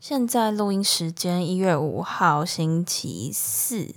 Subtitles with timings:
[0.00, 3.94] 现在录音时间一月五号星期四。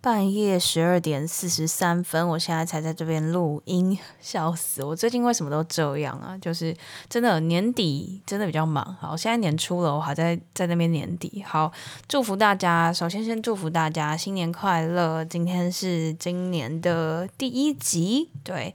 [0.00, 4.84] 半夜十二点四十三分，我现在才在这边录音，笑死！
[4.84, 6.38] 我最近为什么都这样啊？
[6.38, 6.72] 就是
[7.08, 8.96] 真的年底真的比较忙。
[9.00, 11.42] 好，现在年初了，我还在在那边年底。
[11.44, 11.72] 好，
[12.06, 15.24] 祝福大家，首先先祝福大家新年快乐！
[15.24, 18.72] 今天是今年的第一集，对。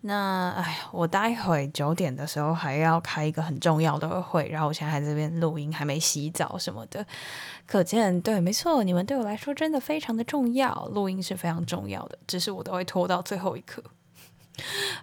[0.00, 7.04] 那哎，我待会九点的时候还要开一个很重要的会，然后我现在还在这边录音，还没洗澡什么的，
[7.66, 13.82] 可见对，没错，你们对我来说真的非常的重要，录音是非常重要的，只是我都会拖到最后一刻。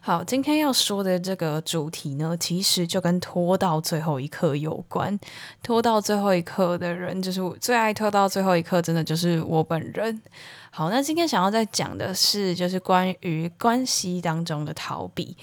[0.02, 5.20] 好，今天要说的这个主题呢，其实就跟拖到最后一刻有关。
[5.64, 10.22] 拖到最后一刻的人，就是我最爱拖到最后一刻，真的就是我本人。
[10.70, 15.38] 好，那今天想要再讲的是，就是关于关系当中的逃避。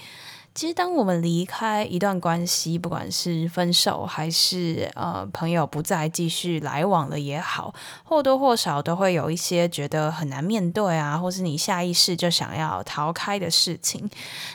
[0.55, 7.73] 其实，当我们离开一段关系，不管是分手还是呃朋友不再继续来往了也好，
[8.03, 14.07] 或多或少都会有一些觉得很难面对啊，或是你下意识就想要逃开的事情。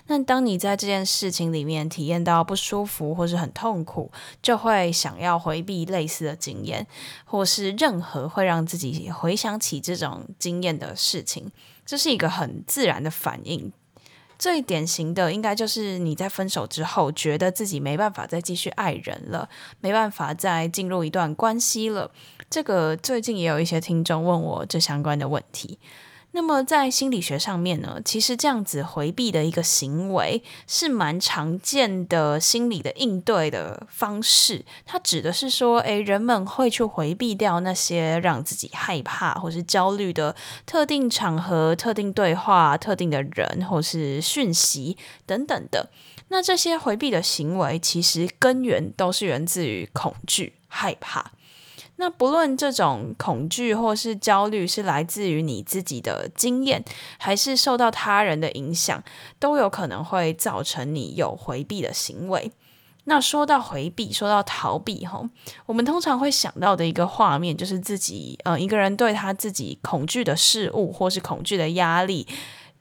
[0.07, 6.87] 那当你在这件事情里面体验到不舒服或是很痛苦，就会想要回避类似的经验，
[7.25, 11.51] 或是任何会让自己回想起这种经验的事情，
[11.85, 13.73] 这是一个很自然的反应。
[14.39, 19.49] 最典型的应该就是你在分手之后，觉得自己没办法再继续爱人了，
[19.81, 22.11] 没办法再进入一段关系了。
[22.49, 25.79] 这个最近也有一些听众问我这相关的问题。
[26.33, 34.65] 那么在心理学上面呢，其实这样子回避的一个行为是蛮常见的心理的应对的方式。
[34.85, 44.97] 它指的是说，诶，人们会去回避掉那些让自己害怕或是焦虑的特定场合、特定对话、特定的人或是讯息
[45.27, 45.91] 等等的。
[46.29, 51.33] 那这些回避的行为，其实根源都是源自于恐惧、害怕。
[52.01, 56.85] 那不论这种恐惧或是焦虑是来自于你自己的经验，
[57.19, 59.03] 还是受到他人的影响，
[59.39, 62.51] 都有可能会造成你有回避的行为。
[63.05, 65.29] 那说到回避，说到逃避，吼，
[65.67, 72.27] 我们通常会想到的一个画面，就是自己，呃，一个人对他自己恐惧的事物或是恐惧的压力。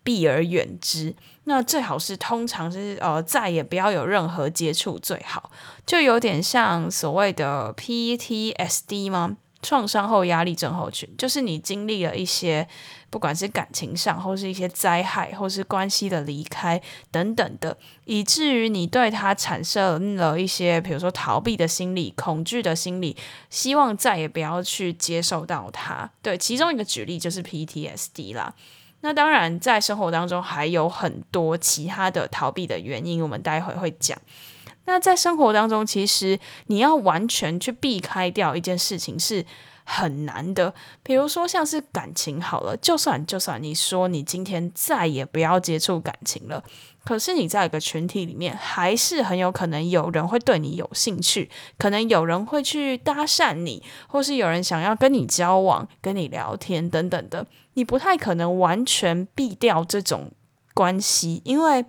[0.04, 1.14] 避而远之，
[1.50, 5.50] 那最好是通常是呃再也不要有任何接触最好，
[5.86, 9.38] 就有点像所谓的 PTSD 吗？
[9.64, 12.68] 创伤后压力症候群，就是你经历了一些
[13.10, 17.76] 不管是感情上或是一些灾害或是关系的离开等等的，
[18.06, 23.18] 以至于你对他产生了一些比如说逃避的心理、恐惧的心理，
[23.50, 26.12] 希望再也不要去接受到他。
[26.22, 28.54] 对，其中一个举例就是 PTSD 啦。
[29.08, 34.18] 那当然，在生活当中还有很多其他的逃避的原因，我们待会会讲。
[34.84, 39.46] 那在生活当中，其实你要完全去避开掉一件事情是
[39.86, 40.74] 很难的。
[41.04, 46.62] 比如说，像是感情好了，就算就算你说你今天再也不要接触感情了，
[47.08, 57.48] 可是你在一个群体里面，还是很有可能有人会对你有兴趣，可能有人会去搭讪你，或是有人想要跟你交往、跟你聊天等等的。
[57.76, 60.34] 你不太可能完全避掉这种
[60.74, 61.86] 关系，因为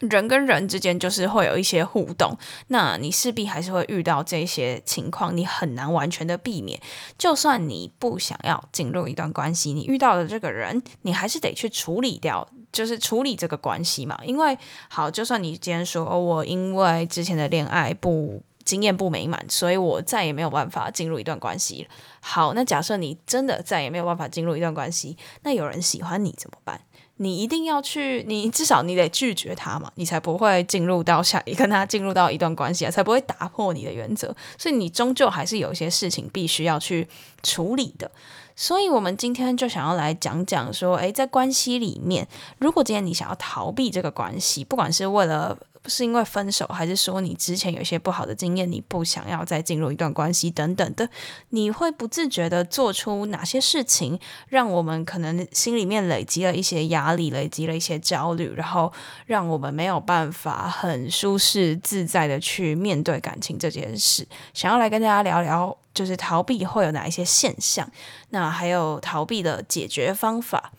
[0.00, 2.36] 人跟人之间就是会有一些互动，
[2.66, 6.78] 那你势必还是会遇到这些情况，你很难完全的避免。
[7.16, 12.46] 就算你不想要进入一段关系，你遇到的这个人，你还是得去处理掉，
[12.76, 14.18] 就是处理这个关系嘛。
[14.24, 14.56] 因为
[14.88, 18.42] 好，就算你今天说，哦，我因为之前的恋爱不。
[18.66, 21.86] 经验不美满，所以我再也没有办法进入一段关系。
[22.20, 26.80] 好，那假设你真的再也没有办法进入一段关系，那有人喜欢你怎么办？
[27.18, 34.34] 你一定要去，你至少你得拒绝他嘛，你才不会进入到下一 跟他进入到一段关系啊，才不会打破你的原则。
[34.58, 37.06] 所以你终究还是有一些事情必须要去
[37.44, 38.10] 处理的。
[38.56, 42.26] 所以我们今天就想要来讲讲说，诶，在关系里面，
[42.58, 45.56] 如果今天你想要逃避这个关系，不管是为了
[45.88, 51.08] 是因为分手，还是说你之前有一些不好的经验，你不想要再进入一段关系等等的，
[51.50, 54.18] 你会不自觉的做出哪些事情，
[54.48, 58.92] 让我们可能心里面累积了一些压力，累积了一些焦虑，然后
[59.26, 64.26] 让我们没有办法很舒适自在的去面对感情这件事。
[64.52, 67.90] 想要来跟大家聊聊，就是逃避会有哪一些现象，
[68.30, 70.72] 那还有逃避的解决方法。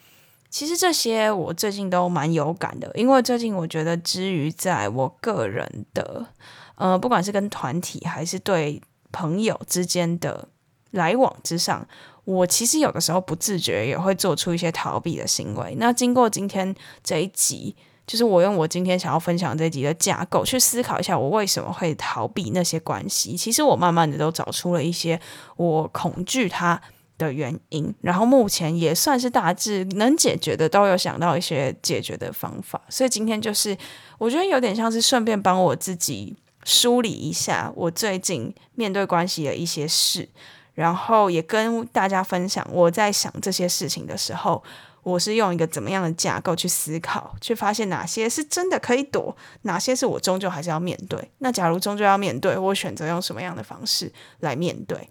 [0.58, 6.26] 其实这些我最近都蛮有感的，因为最近我觉得，之于在我个人的，
[6.74, 8.82] 呃，不管是跟团体还是对
[9.12, 10.48] 朋友之间的
[10.90, 11.88] 来往之上，
[12.26, 15.76] 我其实有的时候不自觉也会做出一些逃避的行为。
[15.78, 16.74] 那经过今天
[17.04, 17.76] 这一集，
[18.08, 23.38] 就是我用我今天想要分享这一集的架构去思考一下，我为什么会逃避那些关系。
[23.38, 25.22] 其实我慢慢的都找出了一些
[25.58, 26.82] 我恐惧它
[27.18, 33.76] 的原因，然后目前也算是大致能解决的，都有想到一些解决的方法，所以今天就是
[34.18, 40.30] 我觉得有点像是顺便帮我自己梳理一下我最近面对关系的一些事，
[40.76, 44.64] 然后也跟大家分享我在想这些事情的时候，
[45.02, 51.32] 我是用一个怎么样的架构去思考，去发现哪些是真的可以躲，哪些是我终究还是要面对。
[51.40, 54.12] 那假如终究要面对，我选择用什么样的方式
[54.42, 55.10] 来面对？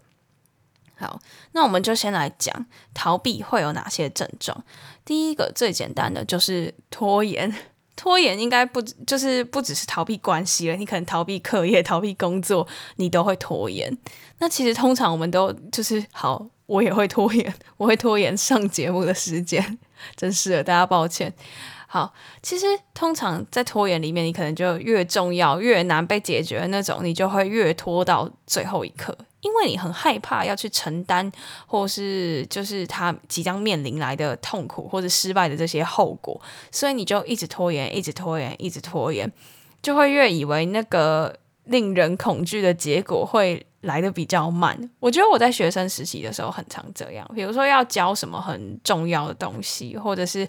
[0.98, 1.20] 好，
[1.52, 4.64] 那我们就先来讲逃避会有哪些症状。
[5.04, 7.54] 第一个最简单的就是拖延，
[7.94, 12.66] 拖延应该不就是不只是逃避关系了，你可能逃避课业、逃避工作，
[12.96, 13.96] 你都会拖延。
[14.38, 19.78] 那其实通常我们都就是好，我也会拖延，我会拖延上节目的时间，
[20.16, 21.32] 真是的，大家抱歉。
[21.88, 22.12] 好，
[22.42, 29.16] 其实通常在拖延里面，你可能就越重要、越难被解决的那种，你就会越拖到最后一刻。
[29.46, 31.30] 因为你很害怕要去承担，
[31.68, 36.40] 或是就是他即将面临来的痛苦或者失败的这些后果，
[36.72, 39.30] 所以你就一直拖延，一直拖延，一直拖延，
[39.80, 41.32] 就会越以为那个
[41.66, 44.90] 令人恐惧的结果会来得比较慢。
[44.98, 50.46] 我觉得我在学生实习的时候很常这样，比如说要教什么很重要的东西，或者是。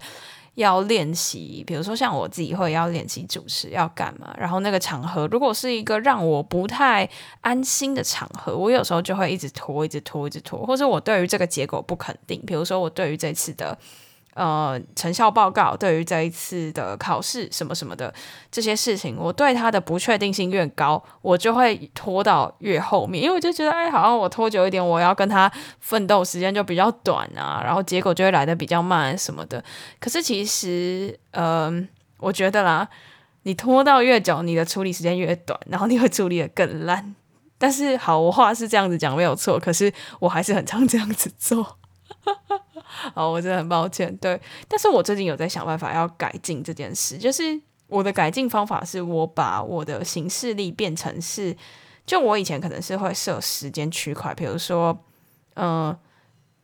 [0.58, 7.08] 要练习，比如说像我自己会要练习主持要干嘛，然后那个场合如果是一个让我不太
[7.42, 13.78] 安心的场合，我有时候就会一直拖，一直拖，一直拖，或者我对于这个结果不肯定，比如说我对于这次的。
[14.38, 18.14] 呃，成效报告对于这一次的考试什么什么的
[18.52, 29.64] 这些事情，我对它的不确定性越高，我就会拖到越后面，因为我就觉得，哎，好像我拖久一点，我要跟他奋斗时间就比较短啊，然后结果就会来得比较慢什么的。
[30.00, 31.90] 可是其实，嗯、
[32.20, 32.88] 我觉得啦，
[33.42, 37.16] 你拖到越久，你的处理时间越短，然后你会处理得更烂。
[37.58, 41.80] 但是，好，我话是这样子讲没有错，可是我还是很常这样子做。
[43.14, 44.16] 好，我真的很抱歉。
[44.18, 47.18] 对，但是我最近有在想办法要改进这件事。
[47.18, 51.56] 就是我的改进方法是，我把我的行事历变成是，
[52.06, 54.98] 就我以前可能是会设时间区块，比如说，
[55.54, 55.98] 呃，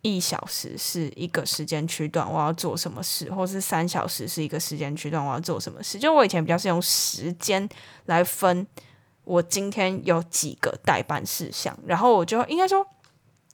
[0.01, 5.99] 一小时是一个时间区段，我要做什么事，或是三小时是一个时间区段，我要做什么事。
[5.99, 7.69] 就我以前比较是用时间
[8.05, 8.65] 来分，
[9.23, 12.85] 我今天有几个待办事项，然后我就应该说。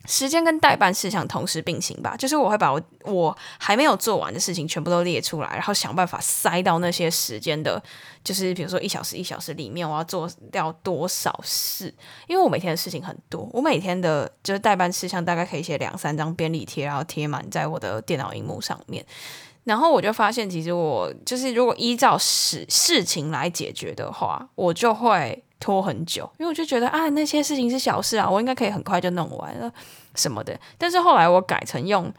[0.06, 7.82] 时间跟待办事项同时并行吧，就是我会把我我还没有做完的事情全部都列出来，然后想办法塞到那些时间的，
[8.24, 11.94] 就是比如说一小时一小时里面，我要做掉多少事？
[12.28, 19.06] 因为我每天的事情很多，我每天的就是待办事项大概可以写两三张便利贴，然后贴满在我的电脑荧幕上面。
[19.66, 25.44] 然后我就发现，其实我就是如果依照事事情来解决的话，我就会。
[25.60, 29.72] 拖很久，因为我就觉得啊，那些事情是小事啊，我应该可以很快就弄完了
[30.16, 30.58] 什么的。
[30.78, 32.12] 但是后来我改成用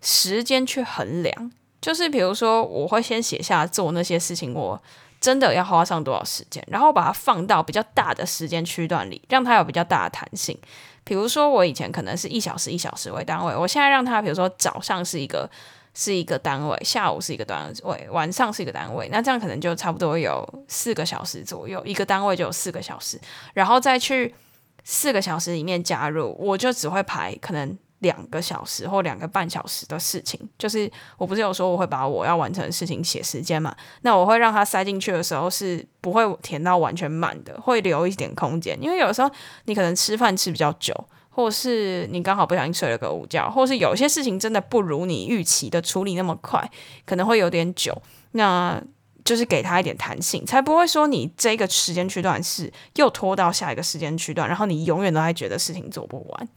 [0.00, 1.50] 时间去衡量，
[1.80, 4.80] 就是比如说我会先写下做那些事情，我
[5.20, 10.58] 真的要花上多少时间，然后把它放到比较大的时间区段里，让它有比较大的弹性。
[11.04, 15.50] 比如说我以前可能是一小时一小时为单位，我现在让它比如说早上是一个。
[15.94, 23.18] 是一个单位，下午是一个单位，晚上是一个单位，那这样可能就差不多有四个小时左右，一个单位就有四个小时，
[23.54, 24.34] 然后再去
[24.82, 39.30] 四个小时里面加入，我就只会排可能两个小时或两个半小时的事情，就是我不是有说我会把我要完成的事情写时间嘛，那我会让它塞进去的时候是不会填到完全满的，会留一点空间，因为有时候
[39.66, 40.92] 你可能吃饭吃比较久。
[41.34, 46.70] 或是你刚好不小心睡了个午觉，或是有些事情真的不如你预期的处理那么快，
[47.04, 48.00] 可能会有点久，
[48.32, 48.80] 那
[49.24, 56.48] 就是给他一点弹性，才不会说你这个时间区段是又拖到下一个时间区段，然后你永远都还觉得事情做不完。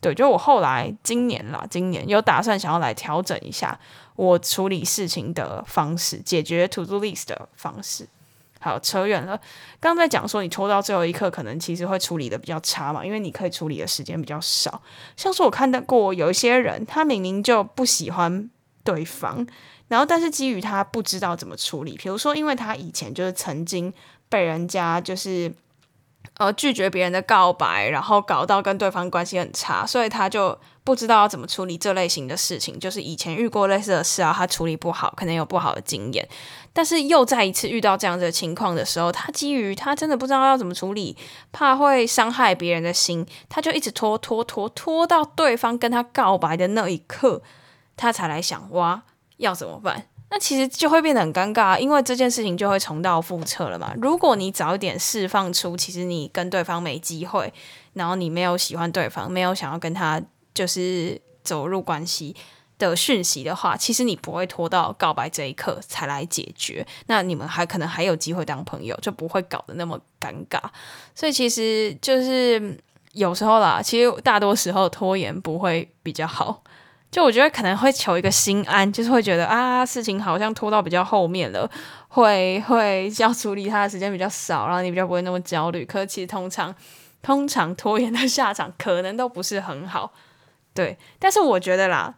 [0.00, 3.78] 对，就我后来今年啦，今年有打算想要来调整一下
[4.16, 8.08] 我处理事情的方式，解决 to do list 的方式。
[8.64, 9.38] 好，扯远了。
[9.78, 14.80] 刚在讲说你抽到最后一刻，可能其实会处理的比较差嘛，因为你可以处理的时间比较少。
[15.18, 18.48] 像是我看到过有一些人，他明明就不喜欢
[18.82, 19.46] 对方，
[19.88, 23.92] 然后但是基于他不知道怎么处理，比如说因为他以前就是曾经
[24.30, 25.52] 被人家就是。
[26.38, 32.76] 呃，拒绝别人的告白，然后搞到跟对方关系很差，所以他就不知道要怎么处理这类型的事情。
[32.80, 36.28] 就是以前遇过类似的事啊，他处理不好，可能有不好的经验。
[36.72, 41.16] 但是又再一次遇到这样子的情况的时候，他基于他真的不知道要怎么处理，
[41.52, 47.42] 怕会伤害别人的心，他就一直拖拖拖拖到对方跟他告白的那一刻，
[47.96, 49.04] 他才来想哇，
[49.36, 50.08] 要怎么办？
[50.30, 53.94] 那其实就会变得很尴尬，因为这件事情就会重蹈覆辙了嘛。
[54.00, 57.52] 如果你早一点释放出，其实你跟对方没机会，
[57.92, 60.20] 然后你没有喜欢对方，没有想要跟他
[60.52, 62.34] 就是走入关系
[62.78, 66.84] 的讯息的话，其实你不会拖到告白这一刻才来解决。
[67.06, 70.58] 那你们还可能还有机会当朋友，就不会搞得那么尴尬。
[71.14, 72.76] 所以其实就是
[73.12, 76.64] 有时候啦，其实大多时候拖延不会比较好。
[77.14, 81.70] 就我觉得可能会求一个心安，就是会觉得啊，事情好像拖到比较后面了，
[82.08, 85.84] 会会要处理他的时间比较少，然后你比较不会那么焦虑。
[85.84, 86.74] 可是其实通常
[87.22, 90.12] 通常拖延的下场可能都不是很好，
[90.74, 90.98] 对。
[91.20, 92.12] 但是我觉得啦，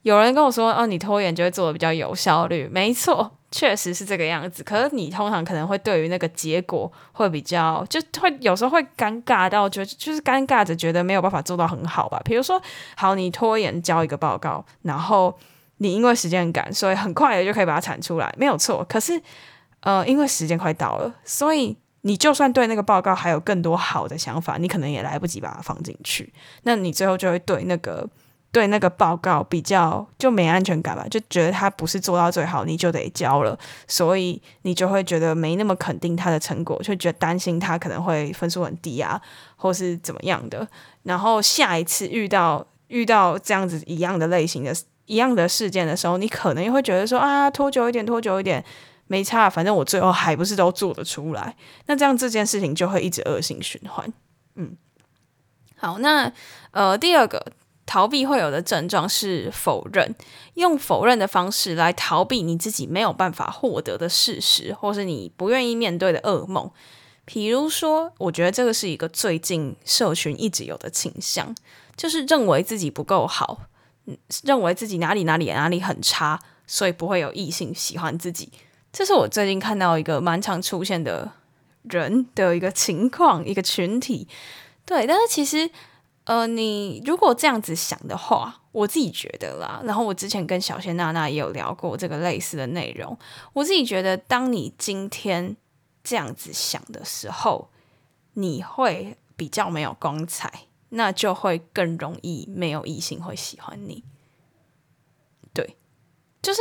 [0.00, 3.37] 有人跟我说，哦，你拖延就会做的比较有效率，没错。
[3.50, 12.20] 确实是这个样子，可是你通常可能会对于那个结果会比较，就会有时候会尴尬到觉得就是尴尬着觉得没有办法做到很好吧。
[12.24, 12.60] 比如说，
[12.94, 15.34] 好，你拖延交一个报告，然后
[15.78, 18.84] 你因为时间赶，所以很快的就可以把它产出来，没有错。
[18.88, 19.18] 可是，
[19.80, 26.30] 呃，因为时间快到了，所以你就算对那个报告还有更多好的想法，你可能也来不及把它放进去，
[26.64, 28.06] 那你最后就会对那个。
[28.50, 39.20] 对那个报告比较就没安全感吧，就觉得他不是做到最好，你就得交了，所以你就会觉得没那么肯定他的成果，就觉得担心他可能会分数很低啊，
[39.56, 40.66] 或是怎么样的。
[41.02, 44.74] 然后下一次遇到遇到这样子一样的类型的
[45.04, 48.64] 一样的事件的时候，你可能也会觉得说啊，拖久一点，拖久一点
[49.08, 51.54] 没差，反正我最后还不是都做得出来。
[51.84, 54.10] 那这样这件事情就会一直恶性循环。
[54.54, 54.74] 嗯，
[55.76, 56.32] 好，那
[56.70, 57.52] 呃第二个。
[57.88, 60.14] 逃避会有的症状是否认，
[60.54, 66.70] 用否认的方式来逃避你自己没有办法获得的事实，或是你不愿意面对的噩梦。
[67.24, 71.54] 比如说，我觉得这个是一个最近社群一直有的倾向，
[71.96, 73.62] 就是认为自己不够好，
[74.44, 78.52] 认为自己哪里哪里哪里很差，所以不会有异性喜欢自己。
[78.92, 81.32] 这是我最近看到一个蛮常出现的
[81.84, 84.28] 人的一个情况，一个群体。
[84.84, 85.70] 对，但是其实。
[86.28, 89.80] 呃，你如果这样子想的话，我自己觉得啦。
[89.84, 93.18] 然后我之前跟小仙娜娜也有聊过这个类似的内容。
[93.54, 95.56] 我自己觉得，当你今天
[96.04, 97.70] 这样子想的时候，
[98.34, 104.04] 你会比较没有光彩，那就会更容易没有异性会喜欢你。
[105.54, 105.78] 对，
[106.42, 106.60] 就是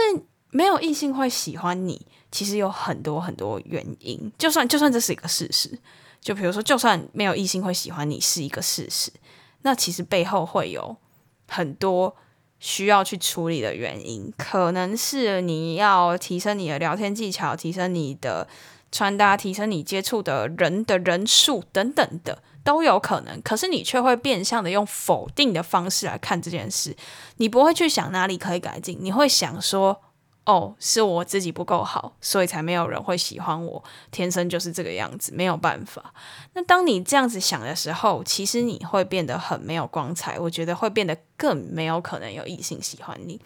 [0.52, 4.32] 没有异性会喜欢你，其实有很多很多原因。
[4.38, 5.78] 就算就算这是一个事实，
[6.22, 9.12] 就比如说，就算没有异性会喜欢你是一个事实。
[9.62, 10.98] 那其实背后会有
[11.48, 12.16] 很多
[12.60, 18.48] 需要去处理的原因，可能是你要提升你的聊天技巧，提升你的
[18.92, 23.42] 穿搭，提升你接触的人的人数等等的都有可能。
[23.42, 26.96] 可是你却会变相的用否定的方式来看这件事，
[27.38, 30.02] 你不会去想哪里可以改进，你会想说。
[30.48, 33.84] 哦，是我自己不够好，所以才没有人会喜欢我。
[34.12, 36.14] 天生就是这个样子，没有办法。
[36.54, 40.40] 那当你这样子想的时候，其实你会变得很没有光彩。
[40.40, 43.42] 我觉得会变得更没有可能有异性喜欢你，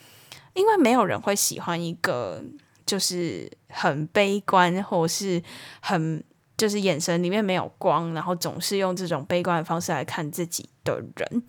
[0.53, 2.39] 因为没有人会喜欢一个
[2.86, 5.41] 就是很悲观，或是
[5.79, 6.24] 很
[6.55, 11.43] 就是眼神里面没有光，然后总是用这种悲观的方式来看自己的人。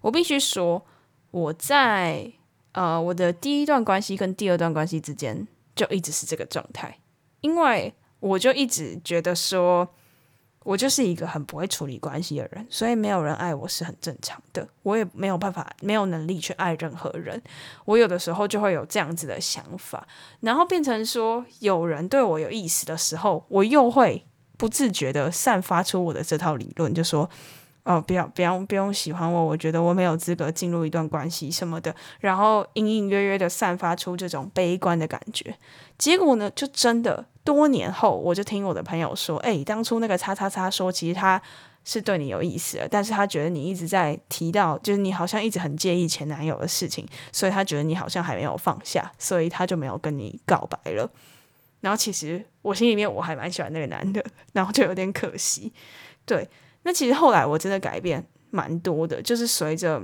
[0.00, 0.86] 我必须说，
[1.32, 2.34] 我在。
[2.72, 6.98] 呃，我的第一段关系跟第二段关系之间就一直是这个状态，
[7.40, 9.86] 因为我就一直觉得说，
[10.64, 17.42] 我就是一个很不会处理关系的人，所以没有人爱我是很正常的，我也没有办法，没有能力去爱任何人。
[17.84, 20.06] 我有的时候就会有这样子的想法，
[20.40, 24.24] 然后变成说，有人对我有意思的时候，我又会
[24.56, 27.28] 不自觉的散发出我的这套理论，就说。
[27.84, 29.44] 哦，不要，不要，不用喜欢我。
[29.44, 35.54] 我觉得我没有资格进入一段关系什么的，然后隐隐约约的散发出这种悲观的感觉。
[35.98, 41.42] 结果呢，就真的多年后，我就听我的朋友说，诶，当初那个叉叉叉说，其实他
[41.84, 51.10] 是对你有意思的，但是他觉得你一直在提到，就是你好像一直很介意前男友的事情，所以他觉得你好像还没有放下，所以他就没有跟你告白了。
[51.80, 55.72] 然后其实我心里面我还蛮喜欢那个男的，然后就有点可惜。
[56.24, 56.48] 对，
[56.82, 60.02] 那其实后来我真的改变蛮多的，就是随着。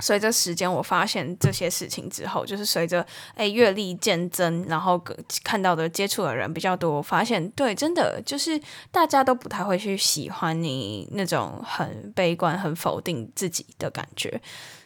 [0.00, 3.06] 随着时间，我发现这些事情之后，就是随着
[3.36, 5.00] 诶阅历渐增，然后
[5.44, 14.42] 看到的接触的人比较多，我发现对，真的就是大家都不太会去喜欢你那种很悲观、很否定自己的感觉，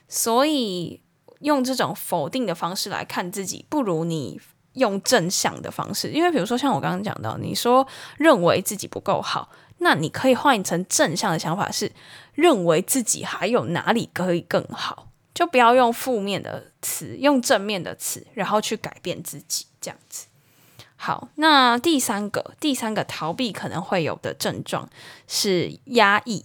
[0.08, 1.00] 所以
[1.40, 4.38] 用这种否定的方式来看自己，不如你
[4.74, 6.10] 用正向的方式。
[6.10, 9.48] 因为比如说像我刚刚讲到，你说认为自己不够好。
[9.78, 11.92] 那你可以换成正向的想法，是
[12.34, 20.26] 认为自己还有哪里可以更好，就不要用负面的词，用正面的词，然后去改变自己，这样子。
[20.96, 24.88] 好，那第三个，第三个逃避可能会有的症状
[25.26, 26.44] 是压抑。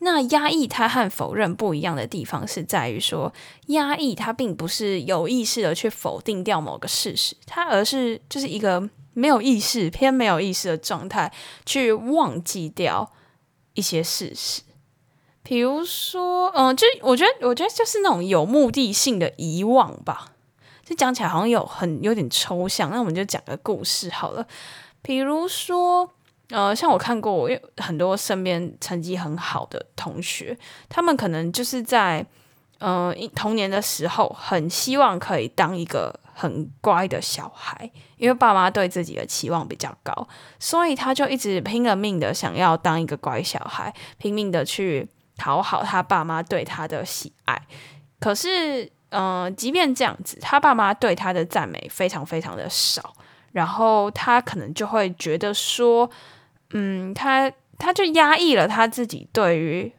[0.00, 3.32] 那压抑它和否认不一样的地方是在于说，
[3.66, 8.90] 压抑它并不是有意识的去否定掉某个事实，它而是就是一个。
[9.14, 11.32] 没有意识，偏没有意识的状态，
[11.66, 13.12] 去忘记掉
[13.74, 14.62] 一些事实。
[15.42, 20.32] 比如说，嗯，就我觉得，我觉得就是那种有目的性的遗忘吧。
[20.84, 24.46] 这讲起来好像有很有点抽象，那我们就讲个故事好了。
[25.02, 26.08] 比如说，
[26.50, 30.56] 呃，像我看过，我有很多身边成绩很好的同学，
[30.88, 32.24] 他们可能就是在，
[32.78, 36.20] 嗯、呃，童年的时候，很希望可以当一个。
[36.32, 40.26] 很乖的小孩，因为爸妈对自己的期望比较高，
[40.58, 47.60] 所以他就一直拼了命的想要当一个乖小孩，拼命的去讨好他爸妈对他的喜爱。
[48.18, 53.12] 可是，嗯、即便这样子，他爸妈对他的赞美非常非常的少，
[53.52, 56.08] 然后他可能就会觉得说，
[56.70, 59.92] 嗯，他他就压抑了他自己对于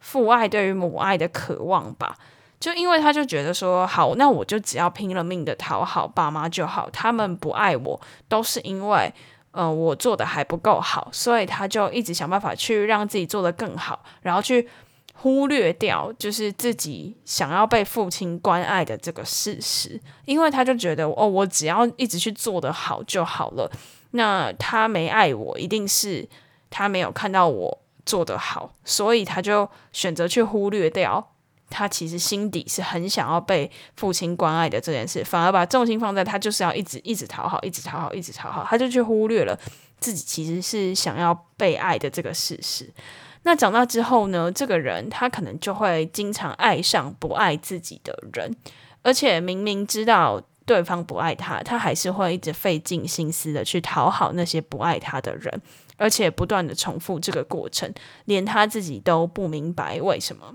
[0.00, 2.16] 父爱、对于母爱的渴望吧。
[2.60, 9.12] 就因为他就觉得说好，那我就只要拼了命的讨好爸妈就好，他们不爱我都是因为，
[9.52, 14.68] 呃，我做的还不够好，所以他就一直想办法去让自己做得更好，然后去
[15.14, 23.70] 忽略掉就是自己想要被父亲关爱的这个事实，因为他就觉得哦，我只要一直去做得好就好了，
[24.10, 26.28] 那他没爱我，一定是
[26.70, 31.32] 他没有看到我做得好，所以他就选择去忽略掉。
[31.70, 39.58] 他其实心底是很想要被父亲关爱的这件事，反而把重心放在他就是要一直一直讨好，一直讨好，一直讨好，他就去忽略了
[40.00, 42.92] 自己其实是想要被爱的这个事实。
[43.44, 48.54] 那长大之后呢，这个人他可能就会经常爱上不爱自己的人，
[49.02, 55.62] 而且明明知道对方不爱他，他还是会一直费尽心思的去讨好那些不爱他的人，
[55.96, 57.90] 而且不断的重复这个过程，
[58.26, 60.54] 连他自己都不明白为什么。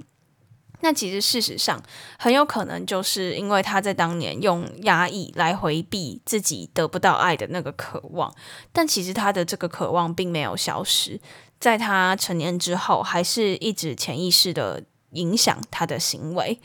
[0.84, 1.82] 那其实事实上
[2.19, 8.36] 很有可能就是因为他在当年用压抑来回避自己得不到爱的那个渴望，
[8.74, 11.19] 但其实他的这个渴望并没有消失，
[11.58, 16.60] 在他成年之后，还是一直潜意识的影响他的行为。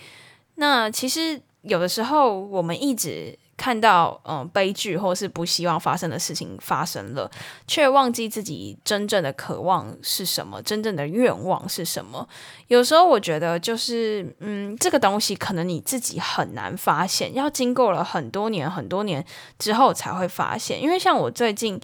[0.57, 3.39] 那其实有的时候我们一直。
[3.59, 7.31] 看到嗯悲剧或是不希望发生的事情发生了，
[7.67, 12.27] 却忘记自己真正的渴望是什么，真正的愿望是什么。
[12.69, 19.23] 有时候我觉得就是嗯，这个东西可能你自己很难发现，要经过了很多年很多年
[19.59, 20.81] 之后才会发现。
[20.81, 21.79] 因为像我最近。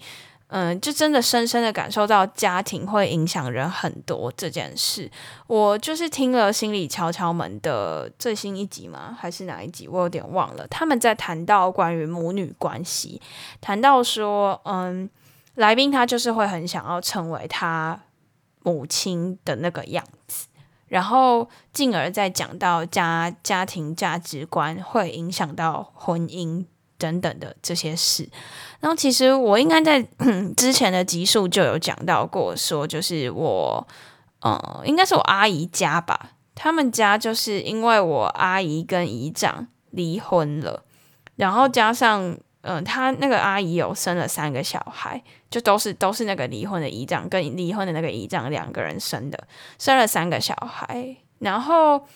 [0.57, 5.11] 嗯，就真的深深的感受到家庭会影响人很多这件事。
[5.47, 9.17] 我就是听了《心理敲敲门》的最新一集吗？
[9.19, 9.85] 还是哪一集？
[9.85, 10.65] 我有点忘了。
[10.69, 13.21] 他们在谈到关于母女关系，
[13.59, 15.09] 谈到说，嗯，
[15.55, 17.99] 来宾他就是会很想要成为他
[18.63, 20.47] 母亲的那个样子，
[20.87, 26.65] 然后进而再讲到家家庭价值观会影响到婚姻。
[26.97, 28.29] 等等的这些事，
[28.79, 30.01] 然后其实我应该在
[30.55, 33.87] 之前的集数就有讲到过，说就是我，
[34.39, 40.85] 呃，应该是我阿姨家吧，他们家就是因为我阿姨跟姨丈离婚了，
[41.35, 52.07] 然后加上，嗯、他那个阿姨有生了三个小孩，就都是都是那个离婚的姨丈跟离婚的那个姨丈两个人生的，生了三个小孩，然后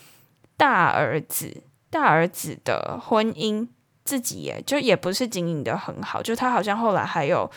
[0.55, 3.67] 大儿子大儿子的婚姻。
[4.09, 7.47] 自己也，就也不是经营的很好，就他好像后来还有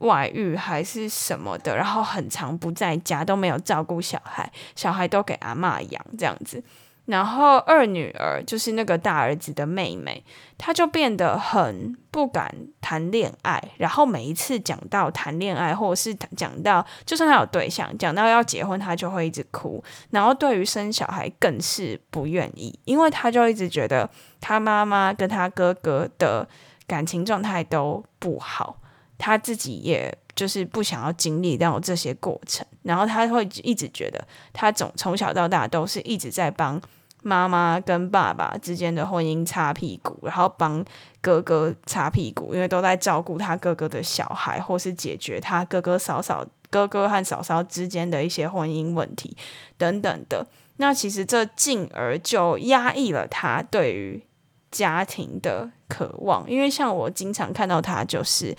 [0.00, 6.62] 外遇还是什么的，然后很长不在家，都没有照顾小孩，小孩都给阿嬷养这样子。
[7.06, 10.22] 然后二女儿就是那个大儿子的妹妹，
[10.58, 13.62] 她就变得很不敢谈恋爱。
[13.78, 19.82] 然后每一次讲到谈恋爱，或者是讲到就算她有对象，讲到要结婚，她就会一直哭。
[20.10, 26.48] 然后对于生小孩更是不愿意，因为她就一直觉得她妈妈跟她哥哥的
[26.86, 28.80] 感情状态都不好。
[29.18, 36.80] 他自己也就是不想要经历到这些过程，然后他会一直觉得他总从小到大都是一直在帮
[37.22, 40.84] 妈妈跟爸爸之间的婚姻擦屁股，然后帮
[41.20, 49.36] 哥哥擦屁股，因为都在照顾他哥哥的小孩，或是解决他哥哥嫂嫂、哥哥和嫂嫂之间的一些婚姻问题
[49.76, 50.46] 等等的。
[50.76, 54.22] 那其实这进而就压抑了他对于
[54.70, 58.54] 家庭的渴望，因为像我经常看到他就是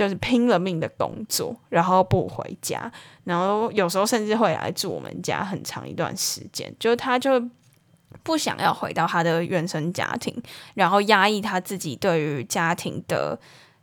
[0.00, 2.90] 就是拼了命的工作，然后不回家，
[3.24, 7.38] 然后有时候甚至会来住我们家很长一段时间，就他就
[8.22, 10.34] 不想要回到他的原生家庭，
[10.72, 13.38] 然后压抑他自己对于家庭的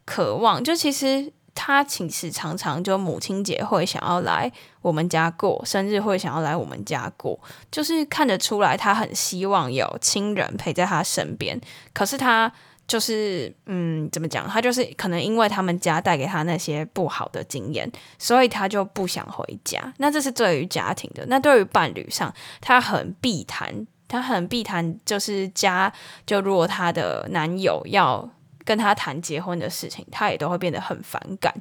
[0.05, 1.31] 渴望，就其实。
[1.59, 4.51] 他其实常常就母亲节会想要来
[4.83, 7.39] 我们家过，生日会想要来我们家过，
[7.71, 11.59] 就是看得出来他很希望有亲人陪在他身边。
[11.93, 12.53] 可是他
[12.87, 14.47] 就是嗯，怎么讲？
[14.47, 19.93] 他就是可能因为他们家带给他那些不好的经验，所以他就不想回家。
[19.97, 21.25] 那这是对于家庭的。
[21.27, 25.91] 那对于伴侣上，他很避谈，他很避谈，就是家
[26.25, 28.29] 就如果他的男友要。
[28.67, 31.53] 跟他谈结婚的事情，他也都会变得很反感。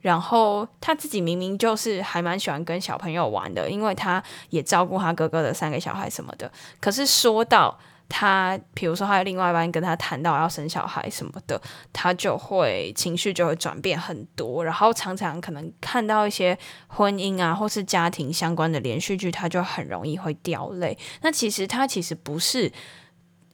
[0.00, 6.48] 然后他自己明明就是还蛮喜欢跟小朋友玩的，因为他也照顾他哥哥的三个小孩什么的。
[6.78, 7.76] 可是说到
[8.08, 11.60] 他，比如说他的另外一半跟他谈到要生小孩什么的，
[11.92, 14.64] 他就会情绪就会转变很多。
[14.64, 20.96] 然后常常可能看到一些婚姻啊或是家庭相关的连续剧，他就很容易会掉泪。
[21.22, 22.72] 那其实他其实不是。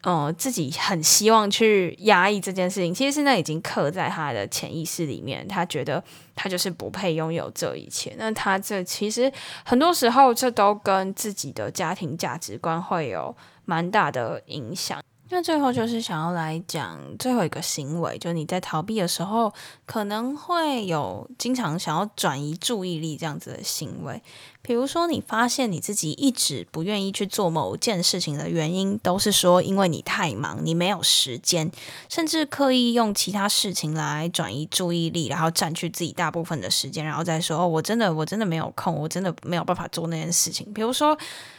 [0.04, 5.46] 嗯，自己很希望去压抑这件事情，其实是那已经刻在他的潜意识里面。
[5.48, 6.02] 他觉得
[6.36, 8.14] 他就是不配拥有这一切。
[8.16, 9.30] 那他这其实
[9.64, 13.36] 很多时候，这都跟自己的家庭价值观会有
[13.68, 14.98] 蛮大的影响。
[15.30, 19.52] 那最后就是想要来讲最后一个行为，就你在逃避的时候，
[19.84, 24.22] 可能会有经常想要转移注意力这样子的行为。
[24.62, 31.70] 比如说，你发现你自己一直不愿意去做某件事情的原因，都是说因为你太忙，你没有时间，
[32.08, 40.72] 甚至刻意用其他事情来转移注意力，然后占据自己大部分的时间，然后再说哦，我真的我真的没有空，我真的没有办法做那件事情。
[40.72, 41.18] 比如说。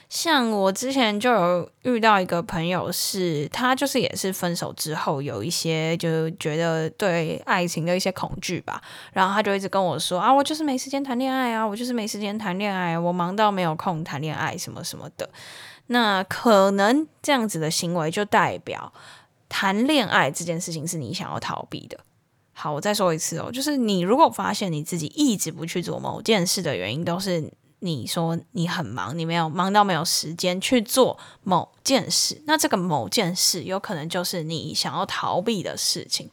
[0.10, 8.82] 像我之前就有遇到一个朋友是，他就是也是分手之后有一些就觉得对爱情的一些恐惧吧，
[9.14, 15.30] 然后他就一直跟我说啊，我就是没时间谈恋爱啊，我就是没时间谈恋爱，我忙到没有空谈恋爱什么什么的。
[15.88, 18.92] 那可能这样子的行为就代表
[19.48, 22.00] 谈恋爱这件事情是你想要逃避的。
[22.54, 27.54] 好，我再说一次哦，就是你如果发现你自己一直不去做某件事的原因都是。
[27.80, 36.30] 你说你很忙，你没有忙到没有时间去做某件事，那这个某件事有可能就是你想要逃避的事情，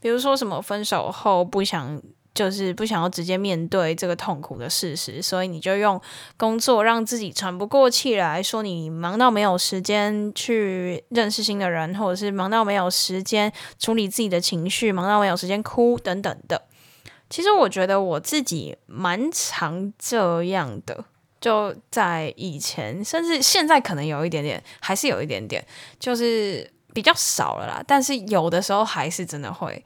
[0.00, 2.00] 比如说什么分手后不想，
[2.34, 6.00] 就是不想要直接面对这个痛苦的事实，所以你就用
[6.36, 16.62] 工作让自己喘不过气来，说你忙到没有时间去认识新的人，或者是忙到没有时间处理自己的情绪，忙到没有时间哭等等的。
[17.30, 21.04] 其实我觉得我自己蛮常这样的，
[21.40, 25.64] 就在以前，甚至现在可能有一点点，还是有一点点，
[26.00, 27.82] 就是比较少了啦。
[27.86, 29.82] 但是有的时候还是真的会。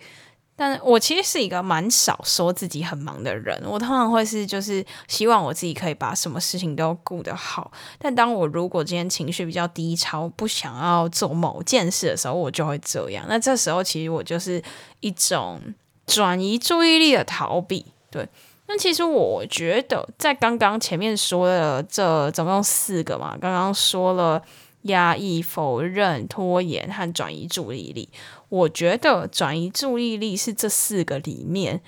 [0.56, 7.70] 但我其实是一个蛮少说自己很忙的人，我通常会是就是希望我自己可以把什么事情都顾得好。
[7.98, 13.26] 但当我如果今天情绪比较低潮，不想要做某件事的时候，我就会这样。
[13.28, 14.62] 那这时候其实我就是
[15.00, 15.60] 一种。
[16.06, 18.28] 转移注意力的逃避，对。
[18.66, 24.42] 那其实我觉得，在刚刚前面说的这总共四个嘛，刚刚说了
[24.82, 28.08] 压抑、否认、拖延和转移注意力。
[28.48, 31.82] 我觉得转移注意力是这四个里面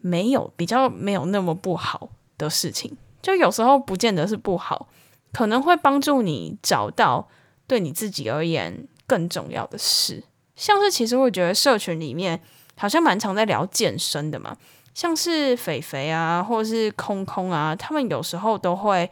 [0.00, 4.88] 没有比较没有那么不好的事情，就有时候不见得是不好，
[5.32, 7.28] 可能会帮助你找到
[7.68, 10.24] 对你自己而言更重要的事。
[10.56, 12.42] 像是其实我觉得社群里面。
[12.80, 14.56] 好像蛮常在聊健身的嘛，
[14.94, 19.10] 像是肥肥啊，或者是空空啊，他们有时候都会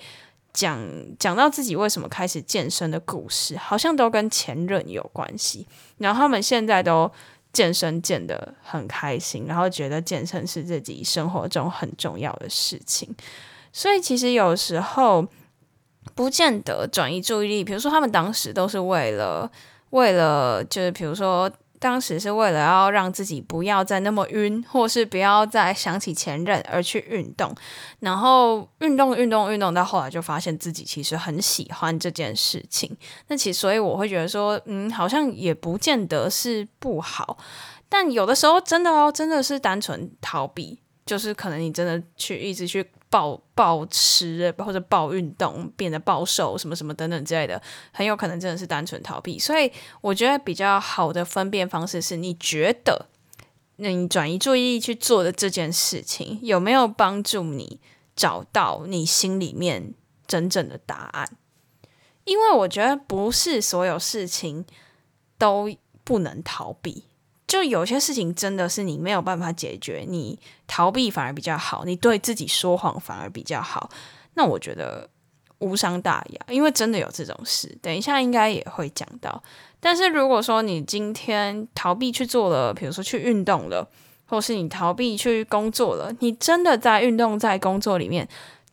[0.54, 0.81] 讲
[1.18, 5.66] 讲到自己为什么开始健身的故事，好像都跟前任有关系。
[5.98, 7.12] 然后他们现在都
[7.52, 13.14] 健身健得很开心，然后觉得健身是自己生活中很重要的事情。
[13.70, 15.26] 所以其实有时候
[16.14, 19.52] 不见得转移注意力，比如说他们当时都是为了
[19.90, 21.52] 为了就是比如说。
[21.79, 27.55] 当时是为了要让自己不要再那么晕，或是不要再想起前任而去运动，
[28.01, 32.97] 然后运动运动运动到后来就发现自己其实很喜欢这件事情。
[33.29, 37.38] 那其所以我会觉得说，嗯，好像也不见得是不好，
[37.88, 47.61] 但有的时候真的哦，真的是单纯逃避，就是可能你真的去一直去暴暴吃或者暴运动，变得暴瘦什么什么等等之类的，
[47.92, 49.38] 很有可能真的是单纯逃避。
[49.38, 53.07] 所以我觉得比较好的分辨方式是你觉得
[53.77, 57.81] 你转移注意力去做的这件事情有没有帮助你
[58.14, 59.94] 找到你心里面
[60.27, 61.37] 真正的答案？
[62.25, 64.66] 因为我觉得不是所有事情
[65.38, 67.05] 都不能逃避。
[67.48, 73.90] 就有些事情真的是你没有办法解决，你逃避反而比较好，你对自己说谎反而比较好。
[74.34, 75.08] 那我觉得
[75.58, 79.42] 无伤大雅，因为真的有这种事，等一下应该也会讲到。
[79.80, 83.88] 但是如果说你今天逃避去做了，比如说去运动了，
[84.26, 88.28] 或是你逃避去工作了，你真的在运动在工作里面。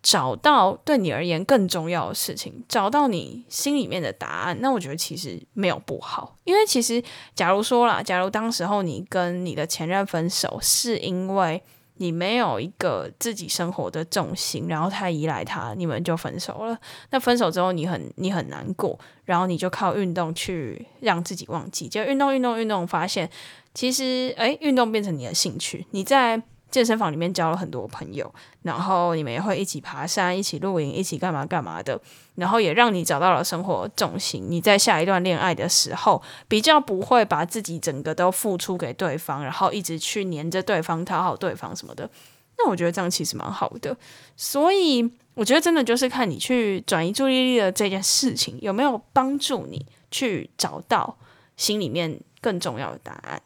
[0.06, 6.38] 找到对你而言更重要的事情，找到你心里面的答案，那我觉得其实没有不好。
[6.44, 11.60] 因为其实，假如说啦，假如当时候你跟你的前任分手，是因为
[11.96, 16.78] 你没有一个自己生活的重心，然后太依赖他，你们就分手了。
[17.10, 23.28] 那分手之后，你很你很难过，然后你就靠运动去让自己忘记，就运动运动运动，发现
[23.74, 26.44] 其实诶，运动变成你的兴趣，你在。
[26.76, 28.30] 健身房里面交了很多朋友，
[28.64, 31.98] 然后你们也会一起爬山、一起露营、一起干嘛干嘛的，
[32.36, 34.46] 然后也让你找到了生活重心。
[34.50, 42.10] 你在下一段恋爱的时候，比较不会把自己整个都付出给对方，然后一直去黏着对方、讨好对方什么的。
[42.58, 43.96] 那我觉得这样其实蛮好的。
[44.36, 51.18] 所以我觉得真的就是看你去转移注意力的这件事情有没有帮助你去找到
[51.56, 53.42] 心里面更重要的答案。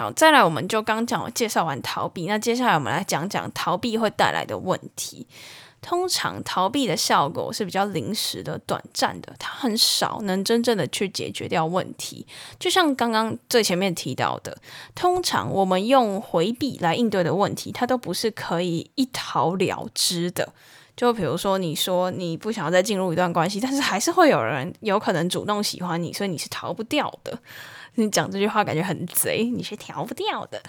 [0.00, 5.26] 好，再来，我们就刚讲介绍完逃避，那接下来我们来讲讲逃避会带来的问题。
[5.82, 12.24] 通常逃避的效果是比较临时的、短暂的，它很少能真正的去解决掉问题。
[12.60, 14.56] 就像刚刚最前面提到的，
[14.94, 20.52] 通常我们用回避来应对的问题，它都不是可以一逃了之的。
[20.96, 27.36] 就比如说，你说你不想要再进入一段关系，但是还是会有人有可能主动喜欢你，所以你是逃不掉的。
[28.00, 30.62] 你讲这句话感觉很贼，你是逃不掉的。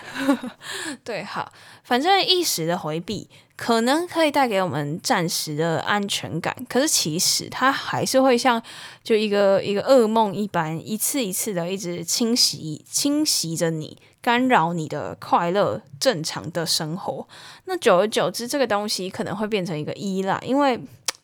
[1.06, 8.60] 对，好，反正一时的回避可能可以带给我们暂时的安全感，可是其实它还是会像
[9.04, 17.28] 就一个一个噩梦一般，一次一次的一直侵袭侵袭着你，干扰你的快乐正常的生活。
[17.66, 20.82] 那久而久之，这个东西可能会变成一个依赖，因为。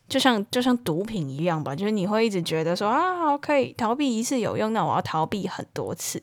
[0.08, 6.22] 就像就像毒品一样吧，就是你会一直觉得说啊，好，可以逃避一次有用，那我要逃避很多次。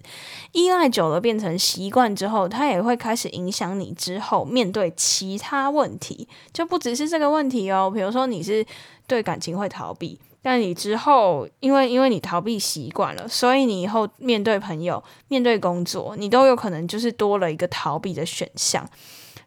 [0.53, 7.91] 依赖久了变成习惯之后，它也会开始影响你之后面对其他问题，就不只是这个问题哦。
[7.93, 8.65] 比如说你是
[9.05, 18.89] 对感情会逃避，但你之后因为因为你逃避习惯了，所以你以后面对朋友、面对工作，你都有可能就是多了一个逃避的选项。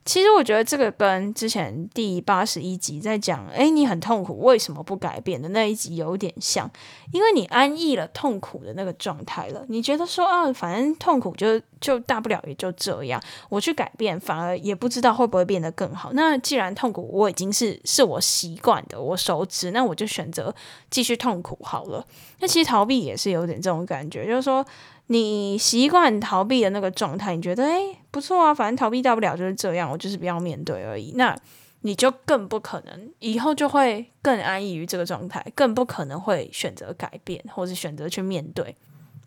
[0.06, 6.70] 其实我觉得这个跟之前第八十一集在讲，诶，你很痛苦，为什么不改变的那一集有点像，
[7.12, 16.12] 因为你安逸了痛苦的那个状态了，你觉得说啊，反正痛苦就就大不了也就这样，我去改变反而也不知道会不会变得更好。
[16.12, 20.54] 那既然痛苦我已经是是我习惯的，我熟知，那我就选择
[20.88, 22.06] 继续痛苦好了。
[22.38, 24.64] 那其实逃避也是有点这种感觉，就是说。
[25.08, 31.12] 你习惯逃避的那个状态，你觉得诶不错啊，反正逃避大不了就是这样，我就是不要面对而已。
[31.14, 31.36] 那
[31.82, 38.74] 你就更不可能以后就会更安逸于这个状态，更不可能会选择改变或是选择去面对。